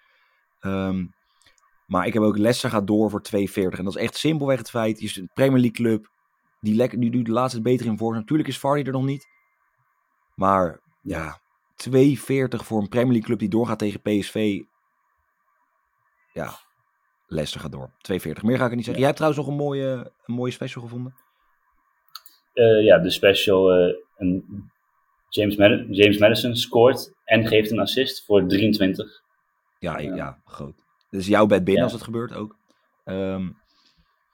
Um, 0.62 1.16
maar 1.88 2.08
ik 2.08 2.14
heb 2.14 2.24
ook 2.24 2.38
Leicester 2.38 2.70
gaat 2.70 2.88
door 2.88 3.10
voor 3.10 3.22
2,40. 3.22 3.54
En 3.54 3.84
dat 3.84 3.96
is 3.96 4.02
echt 4.02 4.18
simpelweg 4.18 4.58
het 4.58 4.70
feit. 4.70 5.00
Je 5.00 5.06
is 5.06 5.16
een 5.16 5.30
Premier 5.34 5.60
League 5.60 5.72
club. 5.72 6.10
Die, 6.62 6.76
lekker, 6.76 7.00
die 7.00 7.12
doet 7.12 7.26
de 7.26 7.32
laatste 7.32 7.62
beter 7.62 7.86
in 7.86 7.98
voor. 7.98 8.14
Natuurlijk 8.14 8.50
is 8.50 8.60
Vardy 8.60 8.84
er 8.84 8.92
nog 8.92 9.06
niet. 9.06 9.28
Maar 10.36 10.80
ja, 11.02 11.40
2,40 11.90 12.18
voor 12.50 12.82
een 12.82 12.90
Premier 12.90 13.12
League 13.12 13.22
club 13.22 13.40
die 13.40 13.50
doorgaat 13.50 13.80
tegen 13.80 14.02
PSV. 14.02 14.62
Ja, 16.34 16.60
Leicester 17.28 17.62
gaat 17.62 17.72
door. 17.72 17.90
2,40. 17.90 18.44
Meer 18.44 18.58
ga 18.58 18.66
ik 18.66 18.76
niet 18.76 18.86
zeggen. 18.86 19.04
Jij 19.04 19.06
hebt 19.06 19.16
trouwens 19.16 19.42
nog 19.46 19.48
een 19.48 19.64
mooie, 19.64 20.12
een 20.26 20.34
mooie 20.34 20.52
special 20.52 20.84
gevonden. 20.84 21.16
Uh, 22.54 22.84
ja, 22.84 22.98
de 22.98 23.10
special. 23.10 23.80
Uh, 23.80 23.96
een 24.18 24.70
James, 25.30 25.56
Mad 25.56 25.86
James 25.90 26.18
Madison 26.18 26.56
scoort 26.56 27.14
en 27.28 27.48
geeft 27.48 27.72
een 27.72 27.80
assist 27.80 28.26
voor 28.26 28.48
23. 28.48 29.22
Ja, 29.80 30.00
ja, 30.00 30.42
groot. 30.46 30.84
Dus 31.10 31.28
jouw 31.28 31.46
bed 31.46 31.64
binnen 31.64 31.84
als 31.84 31.94
het 31.94 32.02
gebeurt 32.02 32.34
ook. 32.34 32.56
Um, 33.06 33.58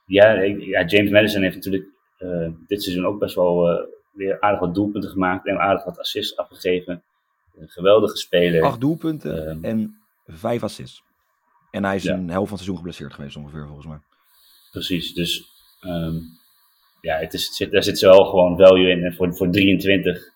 ja, 0.06 0.32
ja, 0.42 0.84
James 0.84 1.10
Madison 1.10 1.42
heeft 1.42 1.54
natuurlijk 1.54 1.86
uh, 2.18 2.48
dit 2.66 2.82
seizoen 2.82 3.06
ook 3.06 3.18
best 3.18 3.34
wel 3.34 3.86
weer 4.12 4.40
aardig 4.40 4.60
wat 4.60 4.74
doelpunten 4.74 5.10
gemaakt 5.10 5.46
en 5.46 5.58
aardig 5.58 5.84
wat 5.84 5.98
assists 5.98 6.36
afgegeven. 6.36 7.02
Een 7.56 7.68
geweldige 7.68 8.16
speler. 8.16 8.62
Acht 8.62 8.80
doelpunten 8.80 9.48
um, 9.48 9.64
en 9.64 9.98
vijf 10.26 10.62
assists. 10.62 11.02
En 11.70 11.84
hij 11.84 11.96
is 11.96 12.04
een 12.04 12.30
helft 12.30 12.48
van 12.48 12.56
het 12.56 12.64
seizoen 12.64 12.76
geblesseerd 12.76 13.14
geweest 13.14 13.36
ongeveer, 13.36 13.66
volgens 13.66 13.86
mij. 13.86 13.98
Precies, 14.70 15.14
dus 15.14 15.44
um, 15.80 16.22
ja, 17.00 17.16
het 17.16 17.34
is, 17.34 17.46
het 17.46 17.54
zit, 17.54 17.70
daar 17.70 17.82
zit 17.82 18.00
wel 18.00 18.24
gewoon 18.24 18.56
value 18.56 18.90
in. 18.90 19.04
En 19.04 19.14
voor, 19.14 19.34
voor 19.34 19.50
23 19.50 20.32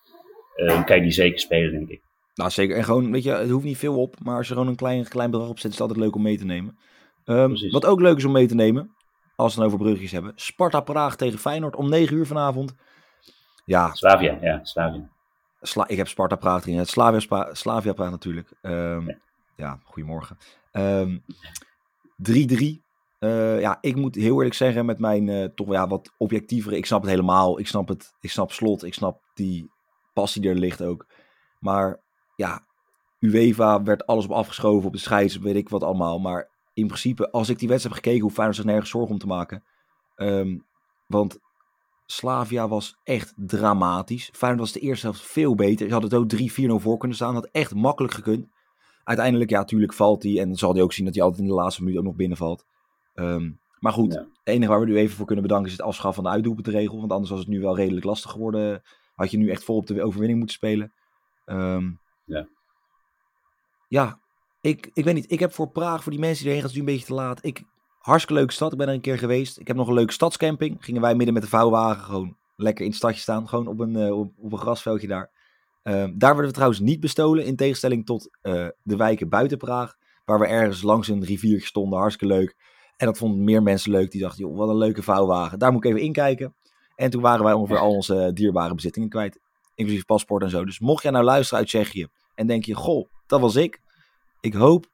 uh, 0.56 0.84
kan 0.84 0.96
je 0.96 1.02
die 1.02 1.10
zeker 1.10 1.38
spelen, 1.38 1.72
denk 1.72 1.88
ik. 1.88 2.02
Nou, 2.38 2.50
zeker. 2.50 2.76
En 2.76 2.85
gewoon, 2.85 3.12
weet 3.12 3.23
je, 3.23 3.30
het 3.30 3.50
hoeft 3.50 3.64
niet 3.64 3.78
veel 3.78 4.00
op. 4.00 4.16
Maar 4.23 4.37
als 4.37 4.49
je 4.49 4.52
gewoon 4.52 4.68
een 4.68 4.76
klein, 4.76 5.09
klein 5.09 5.30
bedrag 5.30 5.49
opzet, 5.49 5.71
is 5.71 5.78
het 5.78 5.80
altijd 5.80 6.00
leuk 6.00 6.14
om 6.14 6.23
mee 6.23 6.38
te 6.38 6.45
nemen. 6.45 6.78
Um, 7.25 7.71
wat 7.71 7.87
ook 7.87 8.00
leuk 8.00 8.16
is 8.16 8.25
om 8.25 8.33
mee 8.33 8.47
te 8.47 8.54
nemen, 8.54 8.95
als 9.37 9.54
we 9.54 9.61
het 9.61 9.68
over 9.68 9.85
bruggetjes 9.85 10.12
hebben. 10.12 10.33
Sparta 10.35 10.80
Praag 10.80 11.16
tegen 11.16 11.38
Feyenoord 11.38 11.76
om 11.76 11.88
9 11.88 12.16
uur 12.16 12.26
vanavond. 12.26 12.75
Ja. 13.64 13.95
Slavia, 13.95 14.38
ja, 14.40 14.64
Slavia. 14.64 15.09
Sla 15.61 15.88
ik 15.88 15.97
heb 15.97 16.09
Sparta 16.09 16.37
Praag 16.37 16.62
erin. 16.62 16.78
Het 16.78 16.88
Slavia, 16.88 17.49
Slavia 17.52 17.92
Praag 17.92 18.11
natuurlijk. 18.11 18.52
Um, 18.62 19.07
ja. 19.07 19.18
ja, 19.57 19.80
goedemorgen. 19.85 20.37
3-3. 20.73 20.73
Um, 20.73 21.23
uh, 23.21 23.61
ja, 23.61 23.78
ik 23.80 23.97
moet 23.97 24.14
heel 24.14 24.37
eerlijk 24.37 24.54
zeggen, 24.54 24.87
met 24.87 24.99
mijn 24.99 25.28
uh, 25.28 25.45
toch 25.45 25.73
ja, 25.73 25.88
wat 25.88 26.12
objectievere. 26.18 26.76
Ik 26.76 26.87
snap 26.87 27.00
het 27.00 27.11
helemaal. 27.11 27.59
Ik 27.59 27.66
snap 27.66 27.88
het. 27.88 28.14
Ik 28.21 28.30
snap 28.30 28.52
slot. 28.52 28.85
Ik 28.85 28.95
snap 28.95 29.21
die 29.35 29.71
passie 30.12 30.42
die 30.42 30.50
er 30.50 30.57
ligt 30.57 30.83
ook. 30.83 31.07
Maar 31.59 32.00
ja, 32.38 32.66
UEFA 33.18 33.83
werd 33.83 34.07
alles 34.07 34.25
op 34.25 34.30
afgeschoven 34.30 34.87
op 34.87 34.92
de 34.92 34.99
scheids, 34.99 35.38
weet 35.38 35.57
ik 35.57 35.68
wat 35.68 35.83
allemaal. 35.83 36.18
Maar 36.18 36.49
in 36.75 36.87
principe, 36.87 37.30
als 37.30 37.49
ik 37.49 37.59
die 37.59 37.68
wedstrijd 37.68 37.95
heb 37.95 38.04
gekeken, 38.04 38.25
hoef 38.25 38.33
Feyenoord 38.33 38.57
zich 38.57 38.66
nergens 38.66 38.90
zorgen 38.90 39.11
om 39.11 39.18
te 39.18 39.26
maken. 39.26 39.62
Um, 40.16 40.64
want 41.07 41.38
Slavia 42.07 42.68
was 42.68 42.99
echt 43.04 43.33
dramatisch. 43.37 44.30
Feyenoord 44.33 44.62
was 44.62 44.73
de 44.73 44.80
eerste 44.80 45.07
helft 45.07 45.23
veel 45.23 45.54
beter. 45.54 45.87
Ze 45.87 45.92
hadden 45.92 46.11
het 46.11 46.42
ook 46.42 46.79
3-4-0 46.81 46.83
voor 46.83 46.98
kunnen 46.98 47.16
staan. 47.16 47.35
Had 47.35 47.48
echt 47.53 47.74
makkelijk 47.74 48.14
gekund. 48.14 48.46
Uiteindelijk, 49.05 49.51
ja, 49.51 49.59
natuurlijk 49.59 49.92
valt 49.92 50.22
hij. 50.22 50.40
En 50.40 50.48
dan 50.48 50.57
zal 50.57 50.72
hij 50.72 50.83
ook 50.83 50.92
zien 50.92 51.05
dat 51.05 51.14
hij 51.14 51.24
altijd 51.24 51.42
in 51.42 51.48
de 51.48 51.55
laatste 51.55 51.83
minuut 51.83 51.98
ook 51.98 52.05
nog 52.05 52.14
binnenvalt. 52.14 52.64
Um, 53.14 53.61
maar 53.79 53.92
goed, 53.92 54.12
ja. 54.12 54.20
het 54.20 54.29
enige 54.42 54.70
waar 54.70 54.81
we 54.81 54.87
nu 54.87 54.96
even 54.96 55.16
voor 55.16 55.27
kunnen 55.27 55.44
bedanken 55.44 55.70
is 55.70 55.77
het 55.77 55.87
afschaffen 55.87 56.14
van 56.14 56.24
de 56.24 56.37
uitdoelpuntenregel. 56.37 56.98
Want 56.98 57.12
anders 57.12 57.31
was 57.31 57.40
het 57.40 57.48
nu 57.48 57.61
wel 57.61 57.77
redelijk 57.77 58.05
lastig 58.05 58.31
geworden. 58.31 58.83
Had 59.14 59.31
je 59.31 59.38
nu 59.38 59.51
echt 59.51 59.64
vol 59.64 59.77
op 59.77 59.87
de 59.87 60.03
overwinning 60.03 60.38
moeten 60.38 60.57
spelen. 60.57 60.92
Um, 61.46 62.01
ja. 62.28 62.48
Ja, 63.88 64.20
ik, 64.60 64.90
ik 64.92 65.04
weet 65.04 65.14
niet. 65.14 65.32
Ik 65.32 65.40
heb 65.40 65.52
voor 65.52 65.68
Praag, 65.70 66.02
voor 66.02 66.12
die 66.12 66.20
mensen 66.20 66.44
die 66.44 66.46
erheen 66.46 66.60
gaan, 66.60 66.70
is 66.70 66.74
nu 66.74 66.80
een 66.80 66.94
beetje 66.94 67.06
te 67.06 67.14
laat. 67.14 67.44
Ik, 67.44 67.62
hartstikke 67.98 68.40
leuke 68.40 68.52
stad. 68.52 68.72
Ik 68.72 68.78
ben 68.78 68.88
er 68.88 68.94
een 68.94 69.00
keer 69.00 69.18
geweest. 69.18 69.58
Ik 69.58 69.66
heb 69.66 69.76
nog 69.76 69.88
een 69.88 69.94
leuke 69.94 70.12
stadscamping. 70.12 70.76
Gingen 70.80 71.00
wij 71.00 71.14
midden 71.14 71.34
met 71.34 71.42
de 71.42 71.48
vouwwagen 71.48 72.04
gewoon 72.04 72.36
lekker 72.56 72.84
in 72.84 72.90
het 72.90 72.98
stadje 72.98 73.20
staan. 73.20 73.48
Gewoon 73.48 73.66
op 73.66 73.80
een, 73.80 73.96
uh, 73.96 74.18
op, 74.18 74.32
op, 74.36 74.52
een 74.52 74.58
grasveldje 74.58 75.06
daar. 75.06 75.30
Uh, 75.84 75.94
daar 75.94 76.14
werden 76.18 76.46
we 76.46 76.52
trouwens 76.52 76.80
niet 76.80 77.00
bestolen. 77.00 77.44
In 77.44 77.56
tegenstelling 77.56 78.06
tot 78.06 78.30
uh, 78.42 78.68
de 78.82 78.96
wijken 78.96 79.28
buiten 79.28 79.58
Praag. 79.58 79.96
Waar 80.24 80.38
we 80.38 80.46
ergens 80.46 80.82
langs 80.82 81.08
een 81.08 81.24
riviertje 81.24 81.66
stonden. 81.66 81.98
Hartstikke 81.98 82.34
leuk. 82.34 82.56
En 82.96 83.06
dat 83.06 83.18
vonden 83.18 83.44
meer 83.44 83.62
mensen 83.62 83.90
leuk. 83.90 84.10
Die 84.10 84.20
dachten, 84.20 84.44
joh, 84.44 84.56
wat 84.56 84.68
een 84.68 84.76
leuke 84.76 85.02
vouwwagen. 85.02 85.58
Daar 85.58 85.72
moet 85.72 85.84
ik 85.84 85.90
even 85.90 86.02
inkijken. 86.02 86.54
En 86.96 87.10
toen 87.10 87.22
waren 87.22 87.44
wij 87.44 87.52
ongeveer 87.52 87.78
al 87.78 87.94
onze 87.94 88.30
dierbare 88.34 88.74
bezittingen 88.74 89.08
kwijt. 89.08 89.40
Inclusief 89.78 90.04
paspoort 90.04 90.42
en 90.42 90.50
zo. 90.50 90.64
Dus 90.64 90.78
mocht 90.78 91.02
jij 91.02 91.12
nou 91.12 91.24
luisteren 91.24 91.58
uit 91.58 91.68
Tsjechië. 91.68 92.06
En 92.34 92.46
denk 92.46 92.64
je, 92.64 92.74
goh, 92.74 93.08
dat 93.26 93.40
was 93.40 93.56
ik. 93.56 93.80
Ik 94.40 94.54
hoop 94.54 94.86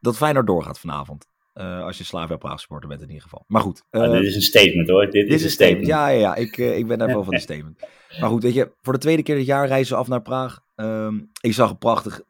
dat 0.00 0.16
Feyenoord 0.16 0.46
doorgaat 0.46 0.78
vanavond. 0.78 1.26
Uh, 1.54 1.84
als 1.84 1.98
je 1.98 2.04
Slavia 2.04 2.36
Praag 2.36 2.60
supporter 2.60 2.88
bent 2.88 3.00
in 3.00 3.06
ieder 3.06 3.22
geval. 3.22 3.44
Maar 3.46 3.62
goed. 3.62 3.82
Uh, 3.90 4.10
dit 4.10 4.24
is 4.24 4.34
een 4.34 4.42
statement 4.42 4.88
hoor. 4.88 5.04
Dit, 5.04 5.12
dit 5.12 5.32
is 5.32 5.44
een 5.44 5.50
statement. 5.50 5.86
Ja, 5.86 6.08
ja, 6.08 6.18
ja. 6.18 6.34
Ik, 6.34 6.56
uh, 6.56 6.76
ik 6.76 6.86
ben 6.86 6.98
daar 6.98 7.08
wel 7.08 7.24
van 7.24 7.34
de 7.34 7.40
statement. 7.48 7.80
Maar 8.20 8.28
goed, 8.28 8.42
weet 8.42 8.54
je, 8.54 8.72
voor 8.82 8.92
de 8.92 8.98
tweede 8.98 9.22
keer 9.22 9.36
dit 9.36 9.46
jaar 9.46 9.66
reizen 9.66 9.94
we 9.94 10.00
af 10.00 10.08
naar 10.08 10.22
Praag. 10.22 10.60
Um, 10.76 11.30
ik 11.40 11.52
zag 11.52 11.70
een 11.70 11.78
prachtig 11.78 12.22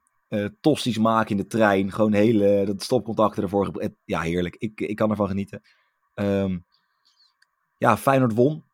tosties 0.61 0.99
maken 0.99 1.31
in 1.31 1.37
de 1.37 1.47
trein. 1.47 1.93
Gewoon 1.93 2.13
hele, 2.13 2.65
dat 2.65 2.83
stopcontacten 2.83 3.43
ervoor. 3.43 3.91
Ja, 4.05 4.21
heerlijk. 4.21 4.57
Ik, 4.59 4.81
ik 4.81 4.97
kan 4.97 5.11
ervan 5.11 5.29
genieten. 5.29 5.63
Um, 6.15 6.65
ja, 7.79 7.97
Feyenoord 7.97 8.35
won. 8.35 8.65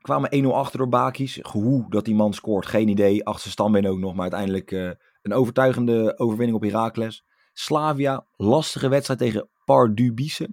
Kwamen 0.00 0.44
1-0 0.44 0.46
achter 0.46 0.78
door 0.78 0.88
Bakis. 0.88 1.38
Hoe 1.42 1.90
dat 1.90 2.04
die 2.04 2.14
man 2.14 2.34
scoort, 2.34 2.66
geen 2.66 2.88
idee. 2.88 3.24
Achter 3.24 3.50
standbeen 3.50 3.88
ook 3.88 3.98
nog, 3.98 4.12
maar 4.12 4.32
uiteindelijk 4.32 4.70
een 5.22 5.32
overtuigende 5.32 6.18
overwinning 6.18 6.56
op 6.56 6.62
Heracles. 6.62 7.24
Slavia, 7.52 8.26
lastige 8.36 8.88
wedstrijd 8.88 9.20
tegen 9.20 9.48
Pardubice. 9.64 10.48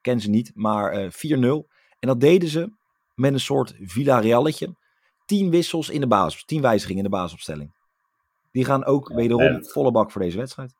Ken 0.00 0.20
ze 0.20 0.30
niet, 0.30 0.50
maar 0.54 1.02
uh, 1.02 1.10
4-0. 1.10 1.10
En 1.98 2.08
dat 2.08 2.20
deden 2.20 2.48
ze 2.48 2.72
met 3.14 3.32
een 3.32 3.40
soort 3.40 3.74
Villarrealetje. 3.80 4.74
Tien 5.26 5.50
wissels 5.50 5.90
in 5.90 6.00
de 6.00 6.06
basis, 6.06 6.44
tien 6.44 6.60
wijzigingen 6.60 7.04
in 7.04 7.10
de 7.10 7.16
basisopstelling. 7.16 7.72
Die 8.50 8.64
gaan 8.64 8.84
ook 8.84 9.08
ja, 9.08 9.14
wederom 9.14 9.64
volle 9.64 9.90
bak 9.90 10.10
voor 10.10 10.20
deze 10.20 10.36
wedstrijd. 10.36 10.74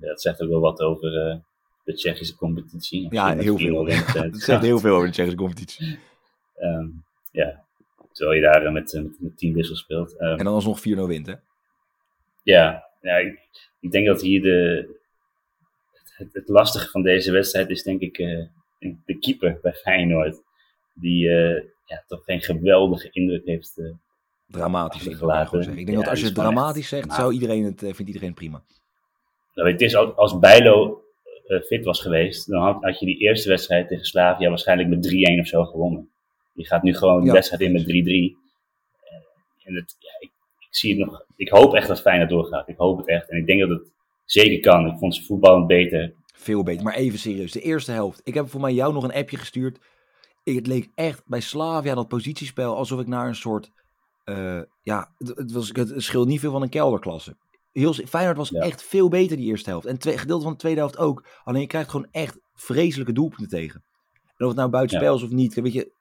Ja, 0.00 0.06
dat 0.08 0.20
zegt 0.20 0.42
ook 0.42 0.48
wel 0.48 0.60
wat 0.60 0.80
over 0.80 1.28
uh, 1.28 1.36
de 1.84 1.94
Tsjechische 1.94 2.36
competitie. 2.36 3.06
Ja, 3.10 3.36
heel 3.36 3.58
veel. 3.58 3.86
Het 4.22 4.42
zegt 4.42 4.62
heel 4.62 4.78
veel 4.78 4.94
over 4.94 5.06
de 5.06 5.12
Tsjechische 5.12 5.38
competitie. 5.38 5.98
Um, 6.58 7.04
ja, 7.34 7.64
terwijl 8.12 8.36
je 8.36 8.42
daar 8.42 8.72
met, 8.72 8.92
met, 8.92 9.16
met 9.20 9.38
tien 9.38 9.54
wissels 9.54 9.78
speelt. 9.78 10.20
Um, 10.20 10.38
en 10.38 10.44
dan 10.44 10.54
alsnog 10.54 10.78
4-0 10.78 10.82
wint, 10.82 11.26
hè? 11.26 11.34
Ja, 12.42 12.84
ja 13.00 13.16
ik, 13.16 13.38
ik, 13.80 13.90
denk 13.90 14.06
dat 14.06 14.20
hier 14.20 14.42
de, 14.42 14.88
het, 16.16 16.28
het, 16.32 16.48
lastige 16.48 16.90
van 16.90 17.02
deze 17.02 17.32
wedstrijd 17.32 17.70
is 17.70 17.82
denk 17.82 18.00
ik 18.00 18.18
uh, 18.18 18.44
de 18.78 19.18
keeper 19.18 19.58
bij 19.62 19.72
Feyenoord. 19.72 20.42
Die 20.94 21.24
uh, 21.24 21.62
ja, 21.84 22.04
toch 22.06 22.24
geen 22.24 22.40
geweldige 22.40 23.08
indruk 23.10 23.44
heeft 23.44 23.78
uh, 23.78 23.92
Dramatisch, 24.48 25.06
ik. 25.06 25.12
Ik 25.12 25.86
denk 25.86 25.88
ja, 25.88 25.94
dat 25.94 26.08
als 26.08 26.20
je 26.20 26.24
het 26.24 26.34
dramatisch 26.34 26.88
zegt, 26.88 27.12
zou 27.12 27.32
iedereen 27.32 27.64
het, 27.64 27.78
vindt 27.78 28.06
iedereen 28.06 28.34
prima. 28.34 28.62
Nou, 29.54 29.70
het 29.70 29.80
is, 29.80 29.96
als 29.96 30.38
Bijlo 30.38 31.02
fit 31.66 31.84
was 31.84 32.00
geweest, 32.00 32.50
dan 32.50 32.62
had, 32.62 32.82
had, 32.82 32.98
je 32.98 33.06
die 33.06 33.18
eerste 33.18 33.48
wedstrijd 33.48 33.88
tegen 33.88 34.04
Slavia 34.04 34.48
waarschijnlijk 34.48 34.88
met 34.88 35.12
3-1 35.36 35.40
of 35.40 35.46
zo 35.46 35.64
gewonnen. 35.64 36.13
Je 36.54 36.66
gaat 36.66 36.82
nu 36.82 36.94
gewoon 36.94 37.20
de 37.20 37.26
ja. 37.26 37.32
wedstrijd 37.32 37.62
in 37.62 37.72
met 37.72 37.82
3-3. 37.82 37.86
en 39.62 39.74
het, 39.74 39.96
ja, 39.98 40.10
ik, 40.18 40.30
ik 40.58 40.76
zie 40.76 40.98
het 40.98 41.08
nog, 41.08 41.24
ik 41.36 41.48
hoop 41.48 41.74
echt 41.74 41.88
dat 41.88 42.00
Feyenoord 42.00 42.30
doorgaat. 42.30 42.68
Ik 42.68 42.76
hoop 42.76 42.98
het 42.98 43.08
echt. 43.08 43.30
En 43.30 43.38
ik 43.38 43.46
denk 43.46 43.60
dat 43.60 43.68
het 43.68 43.92
zeker 44.24 44.60
kan. 44.60 44.86
Ik 44.86 44.98
vond 44.98 45.14
ze 45.14 45.24
voetballend 45.24 45.66
beter. 45.66 46.14
Veel 46.34 46.62
beter. 46.62 46.84
Maar 46.84 46.94
even 46.94 47.18
serieus. 47.18 47.52
De 47.52 47.60
eerste 47.60 47.92
helft. 47.92 48.20
Ik 48.24 48.34
heb 48.34 48.48
voor 48.48 48.60
mij 48.60 48.72
jou 48.72 48.92
nog 48.92 49.04
een 49.04 49.14
appje 49.14 49.36
gestuurd. 49.36 49.78
Het 50.44 50.66
leek 50.66 50.90
echt 50.94 51.22
bij 51.26 51.40
Slavia 51.40 51.94
dat 51.94 52.08
positiespel 52.08 52.76
alsof 52.76 53.00
ik 53.00 53.06
naar 53.06 53.26
een 53.26 53.34
soort... 53.34 53.70
Uh, 54.24 54.60
ja, 54.82 55.14
het, 55.18 55.52
was, 55.52 55.70
het 55.72 56.02
scheelt 56.02 56.28
niet 56.28 56.40
veel 56.40 56.52
van 56.52 56.62
een 56.62 56.68
kelderklasse. 56.68 57.36
Heel, 57.72 57.92
Feyenoord 57.92 58.36
was 58.36 58.48
ja. 58.48 58.60
echt 58.60 58.82
veel 58.82 59.08
beter 59.08 59.36
die 59.36 59.46
eerste 59.46 59.70
helft. 59.70 59.86
En 59.86 59.98
twee, 59.98 60.18
gedeelte 60.18 60.42
van 60.42 60.52
de 60.52 60.58
tweede 60.58 60.80
helft 60.80 60.98
ook. 60.98 61.26
Alleen 61.44 61.60
je 61.60 61.66
krijgt 61.66 61.90
gewoon 61.90 62.08
echt 62.10 62.38
vreselijke 62.54 63.12
doelpunten 63.12 63.48
tegen. 63.48 63.84
En 64.36 64.44
of 64.44 64.46
het 64.46 64.56
nou 64.56 64.70
buitenspel 64.70 65.10
ja. 65.10 65.16
is 65.16 65.22
of 65.22 65.30
niet. 65.30 65.54
Weet 65.54 65.72
je, 65.72 65.92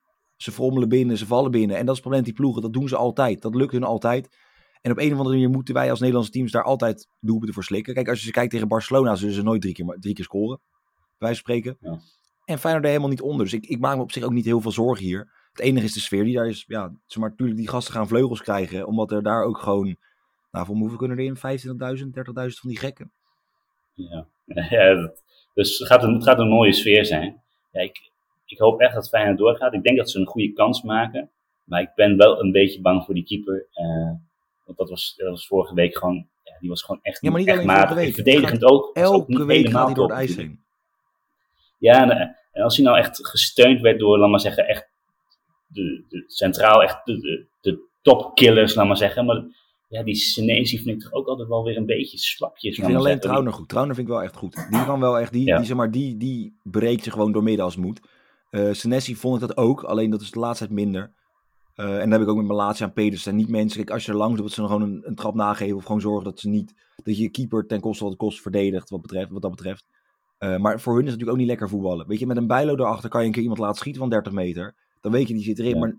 ze 0.43 0.51
frommelen 0.51 0.89
binnen, 0.89 1.17
ze 1.17 1.25
vallen 1.25 1.51
binnen. 1.51 1.77
En 1.77 1.85
dat 1.85 1.95
is 1.95 2.01
het 2.01 2.01
probleem 2.01 2.23
die 2.23 2.33
ploegen. 2.33 2.61
Dat 2.61 2.73
doen 2.73 2.87
ze 2.87 2.95
altijd. 2.95 3.41
Dat 3.41 3.55
lukt 3.55 3.71
hun 3.71 3.83
altijd. 3.83 4.37
En 4.81 4.91
op 4.91 4.97
een 4.97 5.11
of 5.11 5.17
andere 5.17 5.35
manier 5.35 5.49
moeten 5.49 5.73
wij 5.73 5.89
als 5.89 5.99
Nederlandse 5.99 6.31
teams 6.31 6.51
daar 6.51 6.63
altijd 6.63 7.07
doelpunten 7.19 7.53
voor 7.53 7.63
slikken. 7.63 7.93
Kijk, 7.93 8.09
als 8.09 8.19
je 8.19 8.25
ze 8.25 8.31
kijkt 8.31 8.51
tegen 8.51 8.67
Barcelona, 8.67 9.15
zullen 9.15 9.33
ze 9.33 9.43
nooit 9.43 9.61
drie 9.61 9.73
keer, 9.73 9.97
drie 9.99 10.13
keer 10.13 10.23
scoren. 10.23 10.59
Wij 11.17 11.33
spreken. 11.33 11.77
Ja. 11.79 11.99
En 12.45 12.59
Feyenoord 12.59 12.83
er 12.83 12.89
helemaal 12.89 13.11
niet 13.11 13.21
onder. 13.21 13.45
Dus 13.45 13.53
ik, 13.53 13.65
ik 13.65 13.79
maak 13.79 13.95
me 13.95 14.01
op 14.01 14.11
zich 14.11 14.23
ook 14.23 14.31
niet 14.31 14.45
heel 14.45 14.61
veel 14.61 14.71
zorgen 14.71 15.05
hier. 15.05 15.31
Het 15.51 15.61
enige 15.61 15.85
is 15.85 15.93
de 15.93 15.99
sfeer 15.99 16.23
die 16.23 16.35
daar 16.35 16.47
is. 16.47 16.63
Ja, 16.67 16.91
zeg 17.05 17.17
maar, 17.17 17.29
natuurlijk, 17.29 17.59
die 17.59 17.69
gasten 17.69 17.93
gaan 17.93 18.07
vleugels 18.07 18.41
krijgen. 18.41 18.87
Omdat 18.87 19.11
er 19.11 19.23
daar 19.23 19.43
ook 19.43 19.57
gewoon. 19.57 19.97
Nou, 20.51 20.65
voor 20.65 20.75
hoeveel 20.75 20.97
kunnen 20.97 21.17
er 21.17 21.23
in? 21.23 21.35
25.000, 21.35 21.41
30.000 21.41 22.59
van 22.59 22.69
die 22.69 22.79
gekken. 22.79 23.11
Ja, 23.93 24.27
ja 24.69 24.93
dat, 24.93 25.23
dus 25.53 25.77
het 25.77 25.87
gaat, 25.87 26.03
een, 26.03 26.13
het 26.13 26.23
gaat 26.23 26.39
een 26.39 26.47
mooie 26.47 26.73
sfeer 26.73 27.05
zijn. 27.05 27.41
Ja, 27.71 27.81
ik, 27.81 28.11
ik 28.53 28.59
hoop 28.59 28.79
echt 28.79 28.93
dat 28.93 29.09
Feyenoord 29.09 29.37
doorgaat. 29.37 29.73
Ik 29.73 29.83
denk 29.83 29.97
dat 29.97 30.09
ze 30.09 30.19
een 30.19 30.25
goede 30.25 30.53
kans 30.53 30.81
maken. 30.81 31.29
Maar 31.63 31.81
ik 31.81 31.91
ben 31.95 32.17
wel 32.17 32.39
een 32.39 32.51
beetje 32.51 32.81
bang 32.81 33.05
voor 33.05 33.13
die 33.13 33.23
keeper. 33.23 33.67
Uh, 33.75 34.11
want 34.65 34.77
dat 34.77 34.89
was, 34.89 35.13
dat 35.17 35.29
was 35.29 35.47
vorige 35.47 35.73
week 35.73 35.97
gewoon. 35.97 36.27
Ja, 36.43 36.53
die 36.59 36.69
was 36.69 36.81
gewoon 36.81 36.99
echt, 37.03 37.21
ja, 37.21 37.29
maar 37.29 37.39
niet 37.39 37.49
echt 37.49 37.63
matig. 37.63 37.95
week. 37.95 38.13
Verdedigend 38.13 38.63
ook. 38.63 38.89
Elke 38.93 39.15
ook 39.15 39.47
week 39.47 39.69
gaat 39.69 39.85
hij 39.85 39.93
door 39.93 40.09
het 40.09 40.17
ijs 40.17 40.35
heen. 40.35 40.59
Ja, 41.77 42.01
en, 42.01 42.37
en, 42.51 42.63
als 42.63 42.75
hij 42.75 42.85
nou 42.85 42.97
echt 42.97 43.27
gesteund 43.27 43.81
werd 43.81 43.99
door, 43.99 44.17
laat 44.17 44.29
maar 44.29 44.39
zeggen, 44.39 44.67
echt 44.67 44.89
de, 45.67 46.03
de 46.09 46.23
centraal, 46.27 46.83
echt 46.83 47.05
de, 47.05 47.19
de, 47.19 47.45
de 47.61 47.79
topkillers, 48.01 48.75
laat 48.75 48.87
maar 48.87 48.97
zeggen. 48.97 49.25
Maar 49.25 49.43
ja, 49.87 50.03
die 50.03 50.15
Senesi 50.15 50.77
vind 50.77 50.95
ik 50.95 51.01
toch 51.01 51.13
ook 51.13 51.27
altijd 51.27 51.47
wel 51.47 51.63
weer 51.63 51.77
een 51.77 51.85
beetje 51.85 52.17
slapjes. 52.17 52.77
Ik 52.77 52.83
vind 52.83 52.97
alleen 52.97 53.19
Trauner 53.19 53.53
goed. 53.53 53.69
Trauner 53.69 53.95
vind 53.95 54.07
ik 54.07 54.13
wel 54.13 54.23
echt 54.23 54.35
goed. 54.35 54.67
Die 54.69 54.85
kan 54.85 54.99
wel 54.99 55.19
echt, 55.19 55.31
die, 55.31 55.45
ja. 55.45 55.57
die, 55.57 55.65
zeg 55.65 55.75
maar, 55.75 55.91
die, 55.91 56.17
die 56.17 56.57
breekt 56.63 57.05
je 57.05 57.11
gewoon 57.11 57.31
door 57.31 57.43
midden 57.43 57.65
als 57.65 57.75
moet. 57.75 57.99
Uh, 58.53 58.73
Senesi 58.73 59.15
vond 59.15 59.41
ik 59.41 59.47
dat 59.47 59.57
ook, 59.57 59.83
alleen 59.83 60.09
dat 60.09 60.21
is 60.21 60.31
de 60.31 60.39
laatste 60.39 60.65
tijd 60.65 60.79
minder. 60.79 61.11
Uh, 61.75 61.93
en 61.93 61.99
dan 61.99 62.11
heb 62.11 62.21
ik 62.21 62.27
ook 62.27 62.37
met 62.37 62.45
mijn 62.45 62.57
laatste 62.57 62.83
aan 62.83 62.93
Pedersen. 62.93 63.35
Niet 63.35 63.49
mensen, 63.49 63.77
kijk, 63.77 63.89
als 63.89 64.05
je 64.05 64.11
er 64.11 64.17
langs 64.17 64.35
doet, 64.35 64.45
dat 64.45 64.53
ze 64.53 64.59
dan 64.59 64.69
gewoon 64.69 64.89
een, 64.89 65.01
een, 65.05 65.15
trap 65.15 65.35
nageven. 65.35 65.75
Of 65.75 65.85
gewoon 65.85 66.01
zorgen 66.01 66.23
dat 66.23 66.39
ze 66.39 66.49
niet, 66.49 66.73
dat 67.03 67.17
je 67.17 67.29
keeper 67.29 67.65
ten 67.65 67.79
koste 67.79 68.03
wat 68.03 68.11
het 68.11 68.21
kost 68.21 68.41
verdedigt, 68.41 68.89
wat, 68.89 69.01
betreft, 69.01 69.31
wat 69.31 69.41
dat 69.41 69.51
betreft. 69.51 69.85
Uh, 70.39 70.57
maar 70.57 70.79
voor 70.79 70.95
hun 70.95 71.05
is 71.05 71.11
het 71.11 71.19
natuurlijk 71.19 71.31
ook 71.31 71.37
niet 71.37 71.47
lekker 71.47 71.69
voetballen. 71.69 72.07
Weet 72.07 72.19
je, 72.19 72.27
met 72.27 72.37
een 72.37 72.47
bijlo 72.47 72.75
daarachter 72.75 73.09
kan 73.09 73.21
je 73.21 73.27
een 73.27 73.33
keer 73.33 73.41
iemand 73.41 73.61
laten 73.61 73.77
schieten 73.77 74.01
van 74.01 74.09
30 74.09 74.33
meter. 74.33 74.75
Dan 75.01 75.11
weet 75.11 75.27
je, 75.27 75.33
die 75.33 75.43
zit 75.43 75.59
erin. 75.59 75.73
Ja. 75.73 75.79
Maar 75.79 75.95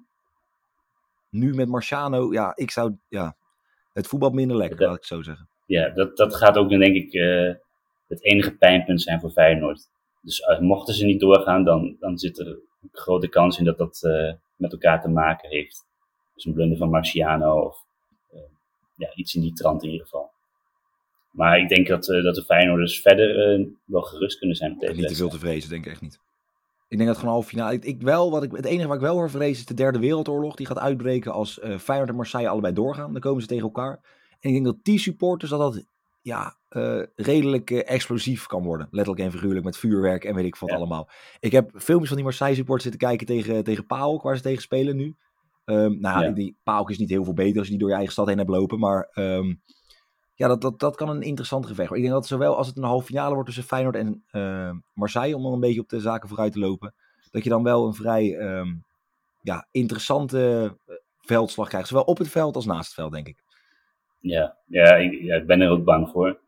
nu 1.30 1.54
met 1.54 1.68
Marciano, 1.68 2.32
ja, 2.32 2.52
ik 2.56 2.70
zou, 2.70 2.96
ja, 3.08 3.36
het 3.92 4.06
voetbal 4.06 4.30
minder 4.30 4.56
lekker, 4.56 4.78
dat, 4.78 4.88
laat 4.88 4.96
ik 4.96 5.04
zo 5.04 5.22
zeggen. 5.22 5.48
Ja, 5.66 5.88
dat, 5.88 6.16
dat 6.16 6.34
gaat 6.34 6.56
ook, 6.56 6.68
denk 6.68 6.96
ik, 6.96 7.12
uh, 7.12 7.52
het 8.08 8.24
enige 8.24 8.56
pijnpunt 8.56 9.02
zijn 9.02 9.20
voor 9.20 9.30
Feyenoord. 9.30 9.88
Dus 10.24 10.40
uh, 10.40 10.60
mochten 10.60 10.94
ze 10.94 11.04
niet 11.04 11.20
doorgaan, 11.20 11.64
dan, 11.64 11.96
dan 12.00 12.18
zit 12.18 12.38
er 12.38 12.46
een 12.46 12.88
grote 12.92 13.28
kans 13.28 13.58
in 13.58 13.64
dat 13.64 13.78
dat 13.78 14.02
uh, 14.02 14.32
met 14.56 14.72
elkaar 14.72 15.00
te 15.00 15.08
maken 15.08 15.48
heeft. 15.48 15.86
Dus 16.34 16.44
een 16.44 16.52
blunder 16.52 16.78
van 16.78 16.90
Marciano 16.90 17.60
of 17.60 17.82
ja, 18.96 19.14
iets 19.14 19.34
in 19.34 19.40
die 19.40 19.52
trant 19.52 19.82
in 19.82 19.90
ieder 19.90 20.06
geval. 20.06 20.30
Maar 21.30 21.58
ik 21.58 21.68
denk 21.68 21.86
dat, 21.86 22.04
dat 22.04 22.34
de 22.34 22.44
Feyenoorders 22.44 23.00
verder 23.00 23.60
wel 23.84 24.02
gerust 24.02 24.38
kunnen 24.38 24.56
zijn. 24.56 24.76
Deze 24.78 24.92
niet 24.92 25.08
te 25.08 25.14
veel 25.14 25.28
te 25.28 25.38
vrezen, 25.38 25.70
denk 25.70 25.84
ik 25.86 25.92
echt 25.92 26.00
niet. 26.00 26.20
Ik 26.88 26.96
denk 26.96 27.08
dat 27.08 27.18
gewoon 27.18 27.34
half 27.34 27.46
finale. 27.46 27.74
Ik, 27.74 27.84
ik, 27.84 28.02
wel, 28.02 28.30
wat 28.30 28.42
ik, 28.42 28.52
het 28.52 28.64
enige 28.64 28.86
wat 28.86 28.96
ik 28.96 29.02
wel 29.02 29.14
hoor 29.14 29.30
vrees 29.30 29.58
is 29.58 29.66
de 29.66 29.74
derde 29.74 29.98
wereldoorlog. 29.98 30.54
Die 30.54 30.66
gaat 30.66 30.78
uitbreken 30.78 31.32
als 31.32 31.60
Feyenoord 31.78 32.08
en 32.08 32.16
Marseille 32.16 32.48
allebei 32.48 32.74
doorgaan. 32.74 33.12
Dan 33.12 33.20
komen 33.20 33.42
ze 33.42 33.48
tegen 33.48 33.64
elkaar. 33.64 34.00
En 34.40 34.48
ik 34.48 34.52
denk 34.52 34.64
dat 34.64 34.84
die 34.84 34.98
supporters 34.98 35.50
dat 35.50 35.60
dat 35.60 35.84
ja, 36.24 36.56
uh, 36.70 37.02
redelijk 37.14 37.70
uh, 37.70 37.90
explosief 37.90 38.46
kan 38.46 38.62
worden. 38.62 38.88
Letterlijk 38.90 39.24
en 39.24 39.32
figuurlijk 39.32 39.64
met 39.64 39.76
vuurwerk 39.76 40.24
en 40.24 40.34
weet 40.34 40.44
ik 40.44 40.56
wat 40.56 40.70
ja. 40.70 40.76
allemaal. 40.76 41.08
Ik 41.40 41.52
heb 41.52 41.70
filmpjes 41.74 42.08
van 42.08 42.16
die 42.16 42.26
Marseille 42.26 42.54
supporters 42.54 42.90
zitten 42.90 43.08
kijken 43.08 43.26
tegen, 43.26 43.64
tegen 43.64 43.86
PAOK, 43.86 44.22
waar 44.22 44.36
ze 44.36 44.42
tegen 44.42 44.62
spelen 44.62 44.96
nu. 44.96 45.16
Um, 45.64 46.00
nou 46.00 46.20
ja, 46.20 46.26
die, 46.26 46.34
die 46.34 46.56
PAOK 46.62 46.90
is 46.90 46.98
niet 46.98 47.10
heel 47.10 47.24
veel 47.24 47.32
beter 47.32 47.58
als 47.58 47.64
je 47.64 47.70
die 47.70 47.80
door 47.80 47.88
je 47.88 47.94
eigen 47.94 48.12
stad 48.12 48.28
heen 48.28 48.38
hebt 48.38 48.50
lopen. 48.50 48.78
Maar 48.78 49.10
um, 49.14 49.62
ja, 50.34 50.48
dat, 50.48 50.60
dat, 50.60 50.80
dat 50.80 50.96
kan 50.96 51.08
een 51.08 51.22
interessant 51.22 51.66
gevecht 51.66 51.88
worden. 51.88 52.06
Ik 52.06 52.10
denk 52.10 52.20
dat 52.20 52.30
zowel 52.30 52.56
als 52.56 52.66
het 52.66 52.76
een 52.76 52.82
halve 52.82 53.06
finale 53.06 53.32
wordt 53.32 53.46
tussen 53.46 53.64
Feyenoord 53.64 53.96
en 53.96 54.24
uh, 54.32 54.70
Marseille, 54.92 55.36
om 55.36 55.42
dan 55.42 55.52
een 55.52 55.60
beetje 55.60 55.80
op 55.80 55.88
de 55.88 56.00
zaken 56.00 56.28
vooruit 56.28 56.52
te 56.52 56.58
lopen, 56.58 56.94
dat 57.30 57.44
je 57.44 57.50
dan 57.50 57.62
wel 57.62 57.86
een 57.86 57.94
vrij 57.94 58.56
um, 58.58 58.84
ja, 59.40 59.68
interessante 59.70 60.76
veldslag 61.18 61.68
krijgt. 61.68 61.88
Zowel 61.88 62.04
op 62.04 62.18
het 62.18 62.28
veld 62.28 62.56
als 62.56 62.66
naast 62.66 62.86
het 62.86 62.94
veld, 62.94 63.12
denk 63.12 63.28
ik. 63.28 63.43
Ja, 64.24 64.58
ja, 64.66 64.96
ik, 64.96 65.22
ja, 65.22 65.36
ik 65.36 65.46
ben 65.46 65.60
er 65.60 65.70
ook 65.70 65.84
bang 65.84 66.08
voor. 66.08 66.40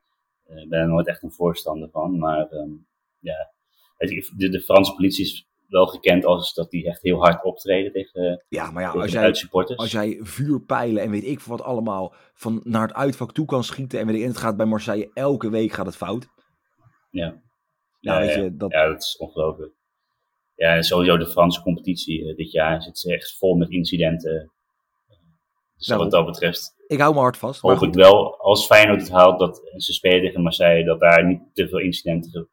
Uh, 0.49 0.63
ik 0.63 0.69
ben 0.69 0.81
er 0.81 0.89
nooit 0.89 1.07
echt 1.07 1.23
een 1.23 1.33
voorstander 1.33 1.91
van. 1.91 2.19
Maar 2.19 2.53
um, 2.53 2.87
ja, 3.19 3.53
de, 3.97 4.49
de 4.49 4.61
Franse 4.61 4.95
politie 4.95 5.25
is 5.25 5.49
wel 5.69 5.87
gekend 5.87 6.25
als 6.25 6.55
dat 6.55 6.71
die 6.71 6.87
echt 6.87 7.03
heel 7.03 7.19
hard 7.19 7.45
optreden 7.45 7.93
tegen, 7.93 8.45
ja, 8.49 8.71
maar 8.71 8.83
ja, 8.83 8.91
als 8.91 9.13
jij, 9.13 9.35
als 9.77 9.91
jij 9.91 10.19
vuurpijlen 10.21 11.03
en 11.03 11.11
weet 11.11 11.25
ik 11.25 11.41
wat 11.41 11.63
allemaal 11.63 12.15
van 12.35 12.61
naar 12.65 12.83
het 12.83 12.97
uitvak 12.97 13.33
toe 13.33 13.47
kan 13.47 13.65
schieten 13.65 14.01
en 14.01 14.07
weet 14.07 14.17
ik, 14.17 14.23
en 14.23 14.29
het 14.29 14.37
gaat 14.37 14.57
bij 14.57 14.67
Marseille 14.67 15.11
elke 15.15 15.51
week 15.51 15.73
gaat 15.73 15.87
het 15.87 15.97
fout. 15.97 16.29
Ja, 17.11 17.43
ja, 18.01 18.23
ja, 18.23 18.39
je, 18.39 18.57
dat... 18.57 18.73
ja 18.73 18.87
dat 18.87 19.03
is 19.03 19.17
ongelooflijk. 19.17 19.73
Ja, 20.55 20.75
en 20.75 20.85
sowieso 20.85 21.17
de 21.17 21.27
Franse 21.27 21.63
competitie 21.63 22.23
uh, 22.23 22.37
dit 22.37 22.53
jaar 22.53 22.83
zit 22.83 22.99
ze 22.99 23.15
echt 23.15 23.37
vol 23.39 23.55
met 23.55 23.71
incidenten. 23.71 24.53
Dus 25.77 25.87
nou, 25.87 26.01
wat 26.01 26.11
dat 26.11 26.27
betreft. 26.27 26.76
Ik 26.87 27.01
hou 27.01 27.15
me 27.15 27.21
hard 27.21 27.37
vast. 27.37 27.61
Hoop 27.61 27.83
ik 27.83 27.95
wel, 27.95 28.39
als 28.39 28.67
Feyenoord 28.67 29.01
het 29.01 29.11
haalt 29.11 29.39
dat 29.39 29.71
en 29.73 29.81
ze 29.81 29.93
spelen 29.93 30.21
tegen 30.21 30.43
Marseille, 30.43 30.85
dat 30.85 31.01
daar 31.01 31.27
niet 31.27 31.41
te 31.53 31.69
veel 31.69 31.81
incidenten 31.81 32.31
ge 32.31 32.47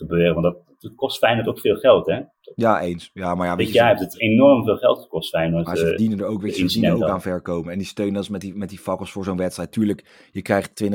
gebeuren. 0.00 0.34
Want 0.42 0.54
dat, 0.54 0.76
dat 0.78 0.94
kost 0.94 1.18
Feyenoord 1.18 1.48
ook 1.48 1.60
veel 1.60 1.76
geld, 1.76 2.06
hè? 2.06 2.20
Ja, 2.54 2.80
eens. 2.80 3.10
Ja, 3.14 3.34
maar 3.34 3.46
ja, 3.46 3.56
Dit 3.56 3.72
jaar 3.72 3.88
heeft 3.88 4.00
het 4.00 4.20
enorm 4.20 4.64
veel 4.64 4.76
geld 4.76 5.00
gekost, 5.02 5.28
Feyenoord. 5.28 5.66
Maar 5.66 5.76
ze 5.76 5.86
verdienen 5.86 6.18
er 6.18 6.24
ook, 6.24 6.42
weet 6.42 6.56
je, 6.56 6.62
verdienen 6.62 6.92
ook 6.92 7.08
aan 7.08 7.22
verkomen. 7.22 7.72
En 7.72 7.78
die 7.78 7.86
steunen 7.86 8.16
als 8.16 8.28
met 8.28 8.40
die, 8.40 8.54
met 8.54 8.68
die 8.68 8.78
fakkels 8.78 9.12
voor 9.12 9.24
zo'n 9.24 9.36
wedstrijd. 9.36 9.72
Tuurlijk, 9.72 10.28
je 10.32 10.42
krijgt 10.42 10.84
20.000, 10.84 10.90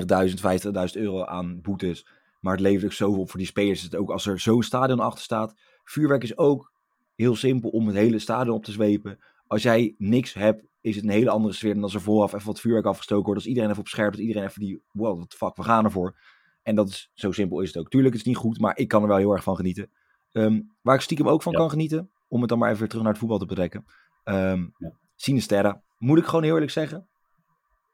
50.000 0.95 1.01
euro 1.01 1.23
aan 1.23 1.61
boetes. 1.61 2.07
Maar 2.39 2.53
het 2.53 2.61
levert 2.61 2.85
ook 2.85 2.91
zoveel 2.91 3.21
op 3.21 3.29
voor 3.29 3.39
die 3.39 3.47
spelers. 3.47 3.81
Het 3.81 3.95
ook 3.95 4.11
als 4.11 4.25
er 4.25 4.39
zo'n 4.39 4.63
stadion 4.63 4.99
achter 4.99 5.23
staat. 5.23 5.53
Vuurwerk 5.83 6.23
is 6.23 6.37
ook 6.37 6.71
heel 7.15 7.35
simpel 7.35 7.69
om 7.69 7.87
het 7.87 7.95
hele 7.95 8.19
stadion 8.19 8.55
op 8.55 8.63
te 8.63 8.71
zwepen. 8.71 9.19
Als 9.47 9.63
jij 9.63 9.95
niks 9.97 10.33
hebt, 10.33 10.63
is 10.81 10.95
het 10.95 11.03
een 11.03 11.09
hele 11.09 11.29
andere 11.29 11.53
sfeer 11.53 11.73
dan 11.73 11.83
als 11.83 11.93
er 11.93 12.01
vooraf 12.01 12.33
even 12.33 12.47
wat 12.47 12.59
vuurwerk 12.59 12.85
afgestoken 12.85 13.25
wordt. 13.25 13.39
Als 13.39 13.49
iedereen 13.49 13.69
even 13.69 13.81
op 13.81 13.87
scherp 13.87 14.13
is, 14.13 14.19
iedereen 14.19 14.43
even 14.43 14.59
die, 14.59 14.83
wow, 14.91 15.19
wat 15.19 15.33
fuck, 15.33 15.55
we 15.55 15.63
gaan 15.63 15.83
ervoor. 15.83 16.17
En 16.63 16.75
dat 16.75 16.89
is, 16.89 17.11
zo 17.13 17.31
simpel 17.31 17.61
is 17.61 17.67
het 17.67 17.77
ook. 17.77 17.89
Tuurlijk, 17.89 18.13
het 18.13 18.21
is 18.21 18.27
niet 18.27 18.37
goed, 18.37 18.59
maar 18.59 18.77
ik 18.77 18.87
kan 18.87 19.01
er 19.01 19.07
wel 19.07 19.17
heel 19.17 19.31
erg 19.31 19.43
van 19.43 19.55
genieten. 19.55 19.89
Um, 20.31 20.75
waar 20.81 20.95
ik 20.95 21.01
stiekem 21.01 21.27
ook 21.27 21.41
van 21.41 21.51
ja. 21.51 21.57
kan 21.57 21.69
genieten, 21.69 22.11
om 22.27 22.39
het 22.39 22.49
dan 22.49 22.57
maar 22.57 22.67
even 22.67 22.79
weer 22.79 22.89
terug 22.89 23.03
naar 23.03 23.11
het 23.11 23.21
voetbal 23.21 23.39
te 23.39 23.45
betrekken. 23.45 23.85
Um, 24.23 24.73
ja. 24.77 24.91
Sinisterra, 25.15 25.81
moet 25.97 26.17
ik 26.17 26.25
gewoon 26.25 26.43
heel 26.43 26.53
eerlijk 26.53 26.71
zeggen. 26.71 27.07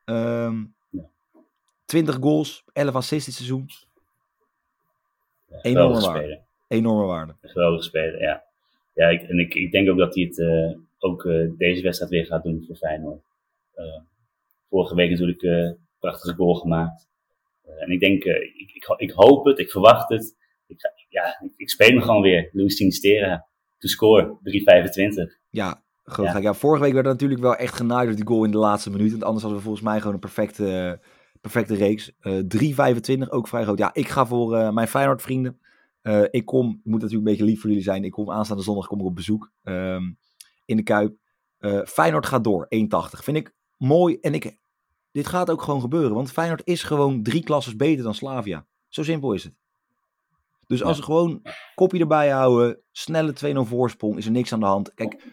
Um, 0.06 0.76
ja. 0.90 1.10
20 1.86 2.16
goals, 2.16 2.64
11 2.74 2.96
assists 2.96 3.26
dit 3.26 3.36
seizoen. 3.36 3.66
Enorme 5.62 6.02
waarde. 6.02 6.42
Enorme 6.68 7.06
waarde. 7.06 7.36
Geweldig 7.42 7.84
spelen, 7.84 8.20
ja. 8.20 8.44
Ja, 8.94 9.08
ik, 9.08 9.22
en 9.22 9.40
ik, 9.40 9.54
ik 9.54 9.72
denk 9.72 9.90
ook 9.90 9.98
dat 9.98 10.16
hij 10.16 10.24
het 10.24 10.38
uh, 10.38 10.78
ook 11.04 11.24
uh, 11.24 11.52
deze 11.58 11.82
wedstrijd 11.82 12.12
weer 12.12 12.26
gaat 12.26 12.44
doen 12.44 12.64
voor 12.68 12.76
Feyenoord. 12.76 13.22
Uh, 13.76 14.02
vorige 14.70 14.96
week 14.96 15.10
natuurlijk 15.10 15.42
een 15.42 15.78
prachtige 16.00 16.36
goal 16.36 16.54
gemaakt. 16.54 17.08
en 17.80 17.92
ik 17.92 18.00
denk, 18.00 18.24
ik, 18.24 18.72
ik, 18.74 18.94
ik, 18.98 19.12
hoop 19.12 19.46
het, 19.46 19.60
ik 19.60 19.72
verwacht 19.72 20.10
het. 20.10 20.36
Ik, 20.68 20.82
ga, 20.82 20.92
ja, 21.10 21.40
ik, 21.42 21.54
ik 21.56 21.70
speel 21.70 21.96
me 21.96 22.02
gewoon 22.02 22.22
weer. 22.22 22.50
Luis 22.52 22.76
Sinistera, 22.76 23.46
to 23.78 23.88
score, 23.88 24.28
3,25. 24.28 25.40
Ja, 25.50 25.84
ja. 26.16 26.38
ja. 26.38 26.54
Vorige 26.54 26.84
week 26.84 26.94
werd 26.94 27.06
er 27.06 27.12
natuurlijk 27.12 27.42
wel 27.42 27.56
echt 27.56 27.76
genaaid 27.76 28.08
door 28.08 28.16
die 28.16 28.28
goal 28.28 28.44
in 28.44 28.52
de 28.52 28.58
laatste 28.58 28.92
minuut. 28.92 29.12
Want 29.12 29.24
anders 29.24 29.42
hadden 29.42 29.60
we 29.60 29.66
volgens 29.66 29.86
mij 29.86 29.98
gewoon 30.00 30.14
een 30.14 30.20
perfecte, 30.20 31.00
perfecte 31.42 31.76
reeks. 31.76 32.12
3,25, 32.12 33.30
ook 33.30 33.48
vrij 33.48 33.64
groot. 33.64 33.78
Ja, 33.78 33.94
ik 33.94 34.08
ga 34.08 34.26
voor 34.26 34.74
mijn 34.74 34.88
Feyenoord 34.88 35.22
vrienden. 35.22 35.60
Uh, 36.04 36.24
ik 36.30 36.46
kom, 36.46 36.70
ik 36.70 36.80
moet 36.84 37.02
natuurlijk 37.02 37.28
een 37.28 37.36
beetje 37.36 37.44
lief 37.44 37.60
voor 37.60 37.70
jullie 37.70 37.84
zijn. 37.84 38.04
Ik 38.04 38.12
kom 38.12 38.32
aanstaande 38.32 38.64
zondag 38.64 38.88
kom 38.88 39.00
ik 39.00 39.06
op 39.06 39.16
bezoek 39.16 39.52
um, 39.64 40.18
in 40.72 40.78
de 40.78 40.84
Kuip. 40.84 41.18
Uh, 41.60 41.82
Feyenoord 41.86 42.26
gaat 42.26 42.44
door, 42.44 42.68
1,80. 42.76 42.88
Vind 43.10 43.38
ik 43.38 43.54
mooi. 43.78 44.18
En 44.20 44.34
ik, 44.34 44.58
dit 45.12 45.28
gaat 45.28 45.50
ook 45.50 45.62
gewoon 45.62 45.82
gebeuren. 45.82 46.14
Want 46.14 46.32
Feyenoord 46.32 46.62
is 46.66 46.84
gewoon 46.84 47.24
drie 47.24 47.44
klasses 47.44 47.76
beter 47.76 48.04
dan 48.04 48.16
Slavia. 48.16 48.66
Zo 48.88 49.04
simpel 49.04 49.34
is 49.34 49.44
het. 49.44 49.54
Dus 50.68 50.84
als 50.84 50.98
we 50.98 51.04
gewoon 51.04 51.42
kopje 51.76 52.00
erbij 52.00 52.30
houden, 52.30 52.82
snelle 52.92 53.34
2-0 53.56 53.58
voorsprong, 53.60 54.18
is 54.18 54.26
er 54.26 54.32
niks 54.32 54.54
aan 54.54 54.60
de 54.60 54.66
hand. 54.66 54.94
Kijk, 54.94 55.24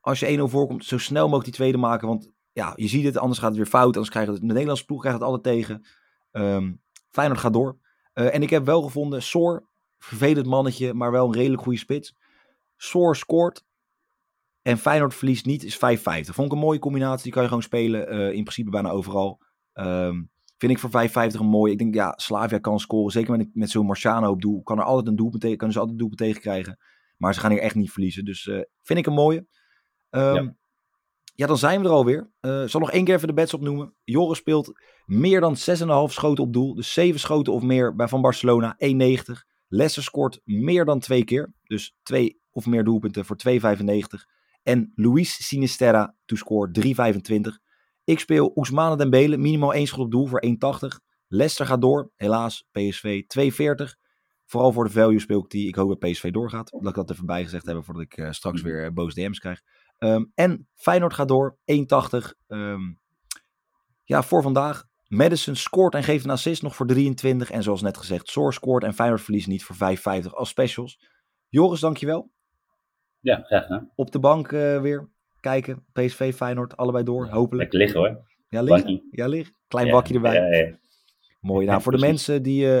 als 0.00 0.20
je 0.20 0.38
1-0 0.38 0.42
voorkomt, 0.42 0.84
zo 0.84 0.98
snel 0.98 1.24
mogelijk 1.24 1.44
die 1.44 1.54
tweede 1.54 1.78
maken. 1.78 2.08
Want 2.08 2.30
ja, 2.52 2.72
je 2.76 2.88
ziet 2.88 3.04
het, 3.04 3.16
anders 3.16 3.38
gaat 3.38 3.48
het 3.48 3.56
weer 3.56 3.66
fout. 3.66 3.94
Anders 3.94 4.08
krijgt 4.08 4.30
het, 4.30 4.40
de 4.40 4.46
Nederlandse 4.46 4.84
ploeg 4.84 5.00
krijgt 5.00 5.18
het 5.18 5.28
altijd 5.28 5.56
tegen. 5.56 5.86
Um, 6.32 6.80
Feyenoord 7.08 7.40
gaat 7.40 7.52
door. 7.52 7.78
Uh, 8.14 8.34
en 8.34 8.42
ik 8.42 8.50
heb 8.50 8.64
wel 8.64 8.82
gevonden, 8.82 9.22
Soor, 9.22 9.68
vervelend 9.98 10.46
mannetje, 10.46 10.94
maar 10.94 11.10
wel 11.10 11.26
een 11.26 11.34
redelijk 11.34 11.62
goede 11.62 11.78
spits. 11.78 12.16
Soor 12.76 13.16
scoort 13.16 13.64
en 14.70 14.78
Feyenoord 14.78 15.14
verliest 15.14 15.46
niet, 15.46 15.64
is 15.64 15.76
5-50. 15.76 15.78
Vond 15.78 16.46
ik 16.46 16.52
een 16.52 16.58
mooie 16.58 16.78
combinatie, 16.78 17.22
die 17.22 17.32
kan 17.32 17.42
je 17.42 17.48
gewoon 17.48 17.62
spelen 17.62 18.14
uh, 18.14 18.26
in 18.26 18.42
principe 18.42 18.70
bijna 18.70 18.90
overal. 18.90 19.40
Um, 19.74 20.30
vind 20.58 20.72
ik 20.72 20.78
voor 20.78 21.08
5,50 21.08 21.40
een 21.40 21.46
mooie. 21.46 21.72
Ik 21.72 21.78
denk, 21.78 21.94
ja, 21.94 22.12
Slavia 22.16 22.58
kan 22.58 22.80
scoren. 22.80 23.12
Zeker 23.12 23.36
met, 23.36 23.48
met 23.52 23.70
zo'n 23.70 23.86
Marciano 23.86 24.30
op 24.30 24.42
doel. 24.42 24.62
Kan 24.62 24.78
er 24.78 24.84
altijd 24.84 25.06
een 25.06 25.16
doelpunt 25.16 25.42
tegen, 25.42 25.56
kunnen 25.56 25.74
ze 25.74 25.80
altijd 25.80 26.00
een 26.00 26.06
doelpunt 26.06 26.28
tegen 26.28 26.42
krijgen. 26.42 26.78
Maar 27.16 27.34
ze 27.34 27.40
gaan 27.40 27.50
hier 27.50 27.60
echt 27.60 27.74
niet 27.74 27.90
verliezen. 27.90 28.24
Dus 28.24 28.46
uh, 28.46 28.60
vind 28.82 28.98
ik 28.98 29.06
een 29.06 29.12
mooie. 29.12 29.46
Um, 30.10 30.34
ja. 30.34 30.54
ja. 31.34 31.46
dan 31.46 31.58
zijn 31.58 31.80
we 31.80 31.86
er 31.86 31.92
alweer. 31.92 32.30
Uh, 32.40 32.64
zal 32.64 32.80
nog 32.80 32.90
één 32.90 33.04
keer 33.04 33.14
even 33.14 33.28
de 33.28 33.34
bets 33.34 33.54
opnoemen. 33.54 33.94
Joris 34.04 34.38
speelt 34.38 34.72
meer 35.04 35.40
dan 35.40 35.56
6,5 35.56 35.62
schoten 36.12 36.44
op 36.44 36.52
doel. 36.52 36.74
Dus 36.74 36.92
7 36.92 37.20
schoten 37.20 37.52
of 37.52 37.62
meer 37.62 37.94
bij 37.94 38.08
Van 38.08 38.20
Barcelona, 38.20 38.76
1,90. 38.78 38.78
Leicester 39.68 40.02
scoort 40.02 40.40
meer 40.44 40.84
dan 40.84 41.00
twee 41.00 41.24
keer. 41.24 41.52
Dus 41.62 41.96
twee 42.02 42.40
of 42.50 42.66
meer 42.66 42.84
doelpunten 42.84 43.24
voor 43.24 43.36
2,95. 43.48 44.38
En 44.62 44.92
Luis 44.94 45.46
Sinisterra 45.46 46.14
to 46.24 46.36
score 46.36 46.70
3,25. 46.70 47.40
Ik 48.04 48.18
speel 48.18 48.52
Ousmane 48.54 48.96
Dembele, 48.96 49.36
minimaal 49.36 49.74
1 49.74 49.86
schot 49.86 50.04
op 50.04 50.10
doel 50.10 50.26
voor 50.26 50.42
1,80. 50.46 50.50
Leicester 51.28 51.66
gaat 51.66 51.80
door, 51.80 52.12
helaas. 52.16 52.68
PSV 52.72 53.22
2,40. 53.38 53.98
Vooral 54.46 54.72
voor 54.72 54.84
de 54.84 54.90
value 54.90 55.20
speel 55.20 55.40
ik 55.40 55.50
die. 55.50 55.68
Ik 55.68 55.74
hoop 55.74 55.88
dat 55.88 56.10
PSV 56.10 56.30
doorgaat. 56.30 56.70
Dat 56.70 56.88
ik 56.88 56.94
dat 56.94 57.10
even 57.10 57.26
bijgezegd 57.26 57.66
hebben 57.66 57.84
voordat 57.84 58.02
ik 58.02 58.16
uh, 58.16 58.30
straks 58.30 58.62
weer 58.62 58.84
uh, 58.84 58.90
boos 58.90 59.14
DM's 59.14 59.38
krijg. 59.38 59.62
Um, 59.98 60.32
en 60.34 60.68
Feyenoord 60.74 61.14
gaat 61.14 61.28
door, 61.28 61.58
1,80. 61.72 61.86
Um, 62.46 62.98
ja, 64.04 64.22
voor 64.22 64.42
vandaag. 64.42 64.88
Madison 65.06 65.56
scoort 65.56 65.94
en 65.94 66.02
geeft 66.02 66.24
een 66.24 66.30
assist 66.30 66.62
nog 66.62 66.76
voor 66.76 66.86
23. 66.86 67.50
En 67.50 67.62
zoals 67.62 67.82
net 67.82 67.96
gezegd, 67.96 68.28
Soor 68.28 68.52
scoort 68.52 68.84
en 68.84 68.94
Feyenoord 68.94 69.22
verliest 69.22 69.46
niet 69.46 69.64
voor 69.64 69.76
5,50 70.22 70.30
als 70.30 70.48
specials. 70.48 71.00
Joris, 71.48 71.80
dankjewel. 71.80 72.30
Ja, 73.20 73.42
graag 73.46 73.62
gedaan. 73.62 73.90
Op 73.94 74.10
de 74.10 74.18
bank 74.18 74.52
uh, 74.52 74.80
weer 74.80 75.08
kijken. 75.40 75.84
PSV, 75.92 76.34
Feyenoord, 76.34 76.76
allebei 76.76 77.04
door, 77.04 77.26
ja, 77.26 77.32
hopelijk. 77.32 77.72
Lekker 77.72 77.78
liggen 77.78 78.00
hoor. 78.00 78.28
Ja, 78.48 78.62
liggen. 78.62 79.02
Ja, 79.10 79.26
liggen. 79.26 79.54
Klein 79.68 79.86
ja, 79.86 79.92
bakje 79.92 80.14
erbij. 80.14 80.34
Ja, 80.34 80.56
ja. 80.56 80.78
Mooi. 81.40 81.66
Nou, 81.66 81.82
voor 81.82 81.92
de 81.92 81.98
mensen 81.98 82.42
die 82.42 82.66
uh, 82.66 82.80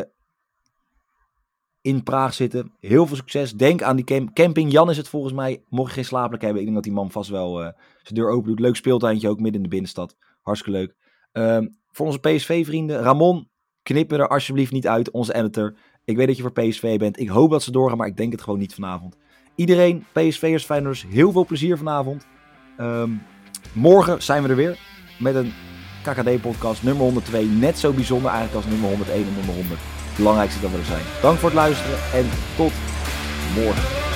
in 1.80 2.02
Praag 2.02 2.34
zitten, 2.34 2.72
heel 2.80 3.06
veel 3.06 3.16
succes. 3.16 3.52
Denk 3.52 3.82
aan 3.82 3.96
die 3.96 4.04
camp 4.04 4.34
camping. 4.34 4.72
Jan 4.72 4.90
is 4.90 4.96
het 4.96 5.08
volgens 5.08 5.32
mij. 5.32 5.62
Mocht 5.68 5.88
je 5.88 5.94
geen 5.94 6.04
slaapplek 6.04 6.40
hebben, 6.40 6.58
ik 6.58 6.64
denk 6.64 6.76
dat 6.76 6.84
die 6.84 6.94
man 6.94 7.10
vast 7.10 7.30
wel 7.30 7.60
uh, 7.60 7.68
zijn 8.02 8.14
deur 8.20 8.30
open 8.30 8.48
doet. 8.48 8.60
Leuk 8.60 8.76
speeltuintje 8.76 9.28
ook 9.28 9.40
midden 9.40 9.56
in 9.56 9.62
de 9.62 9.68
binnenstad. 9.68 10.16
Hartstikke 10.42 10.78
leuk. 10.78 10.94
Uh, 11.32 11.68
voor 11.90 12.06
onze 12.06 12.18
PSV-vrienden, 12.18 13.02
Ramon, 13.02 13.48
knip 13.82 14.12
er 14.12 14.28
alsjeblieft 14.28 14.72
niet 14.72 14.88
uit, 14.88 15.10
onze 15.10 15.34
editor. 15.34 15.76
Ik 16.04 16.16
weet 16.16 16.26
dat 16.26 16.36
je 16.36 16.42
voor 16.42 16.52
PSV 16.52 16.98
bent. 16.98 17.18
Ik 17.20 17.28
hoop 17.28 17.50
dat 17.50 17.62
ze 17.62 17.70
doorgaan, 17.70 17.98
maar 17.98 18.06
ik 18.06 18.16
denk 18.16 18.32
het 18.32 18.42
gewoon 18.42 18.58
niet 18.58 18.74
vanavond. 18.74 19.16
Iedereen, 19.60 20.04
PSV'ers, 20.12 20.64
Feyenoorders, 20.64 21.06
heel 21.10 21.32
veel 21.32 21.46
plezier 21.46 21.78
vanavond. 21.78 22.26
Um, 22.78 23.22
morgen 23.72 24.22
zijn 24.22 24.42
we 24.42 24.48
er 24.48 24.56
weer 24.56 24.78
met 25.18 25.34
een 25.34 25.52
KKD-podcast 26.02 26.82
nummer 26.82 27.04
102. 27.04 27.44
Net 27.44 27.78
zo 27.78 27.92
bijzonder 27.92 28.30
eigenlijk 28.30 28.64
als 28.64 28.72
nummer 28.72 28.88
101 28.88 29.26
en 29.26 29.34
nummer 29.34 29.54
100. 29.54 29.80
Het 29.80 30.16
belangrijkste 30.16 30.60
dat 30.60 30.70
we 30.70 30.78
er 30.78 30.84
zijn. 30.84 31.04
Dank 31.22 31.38
voor 31.38 31.48
het 31.48 31.58
luisteren 31.58 31.98
en 32.12 32.26
tot 32.56 32.72
morgen. 33.54 34.09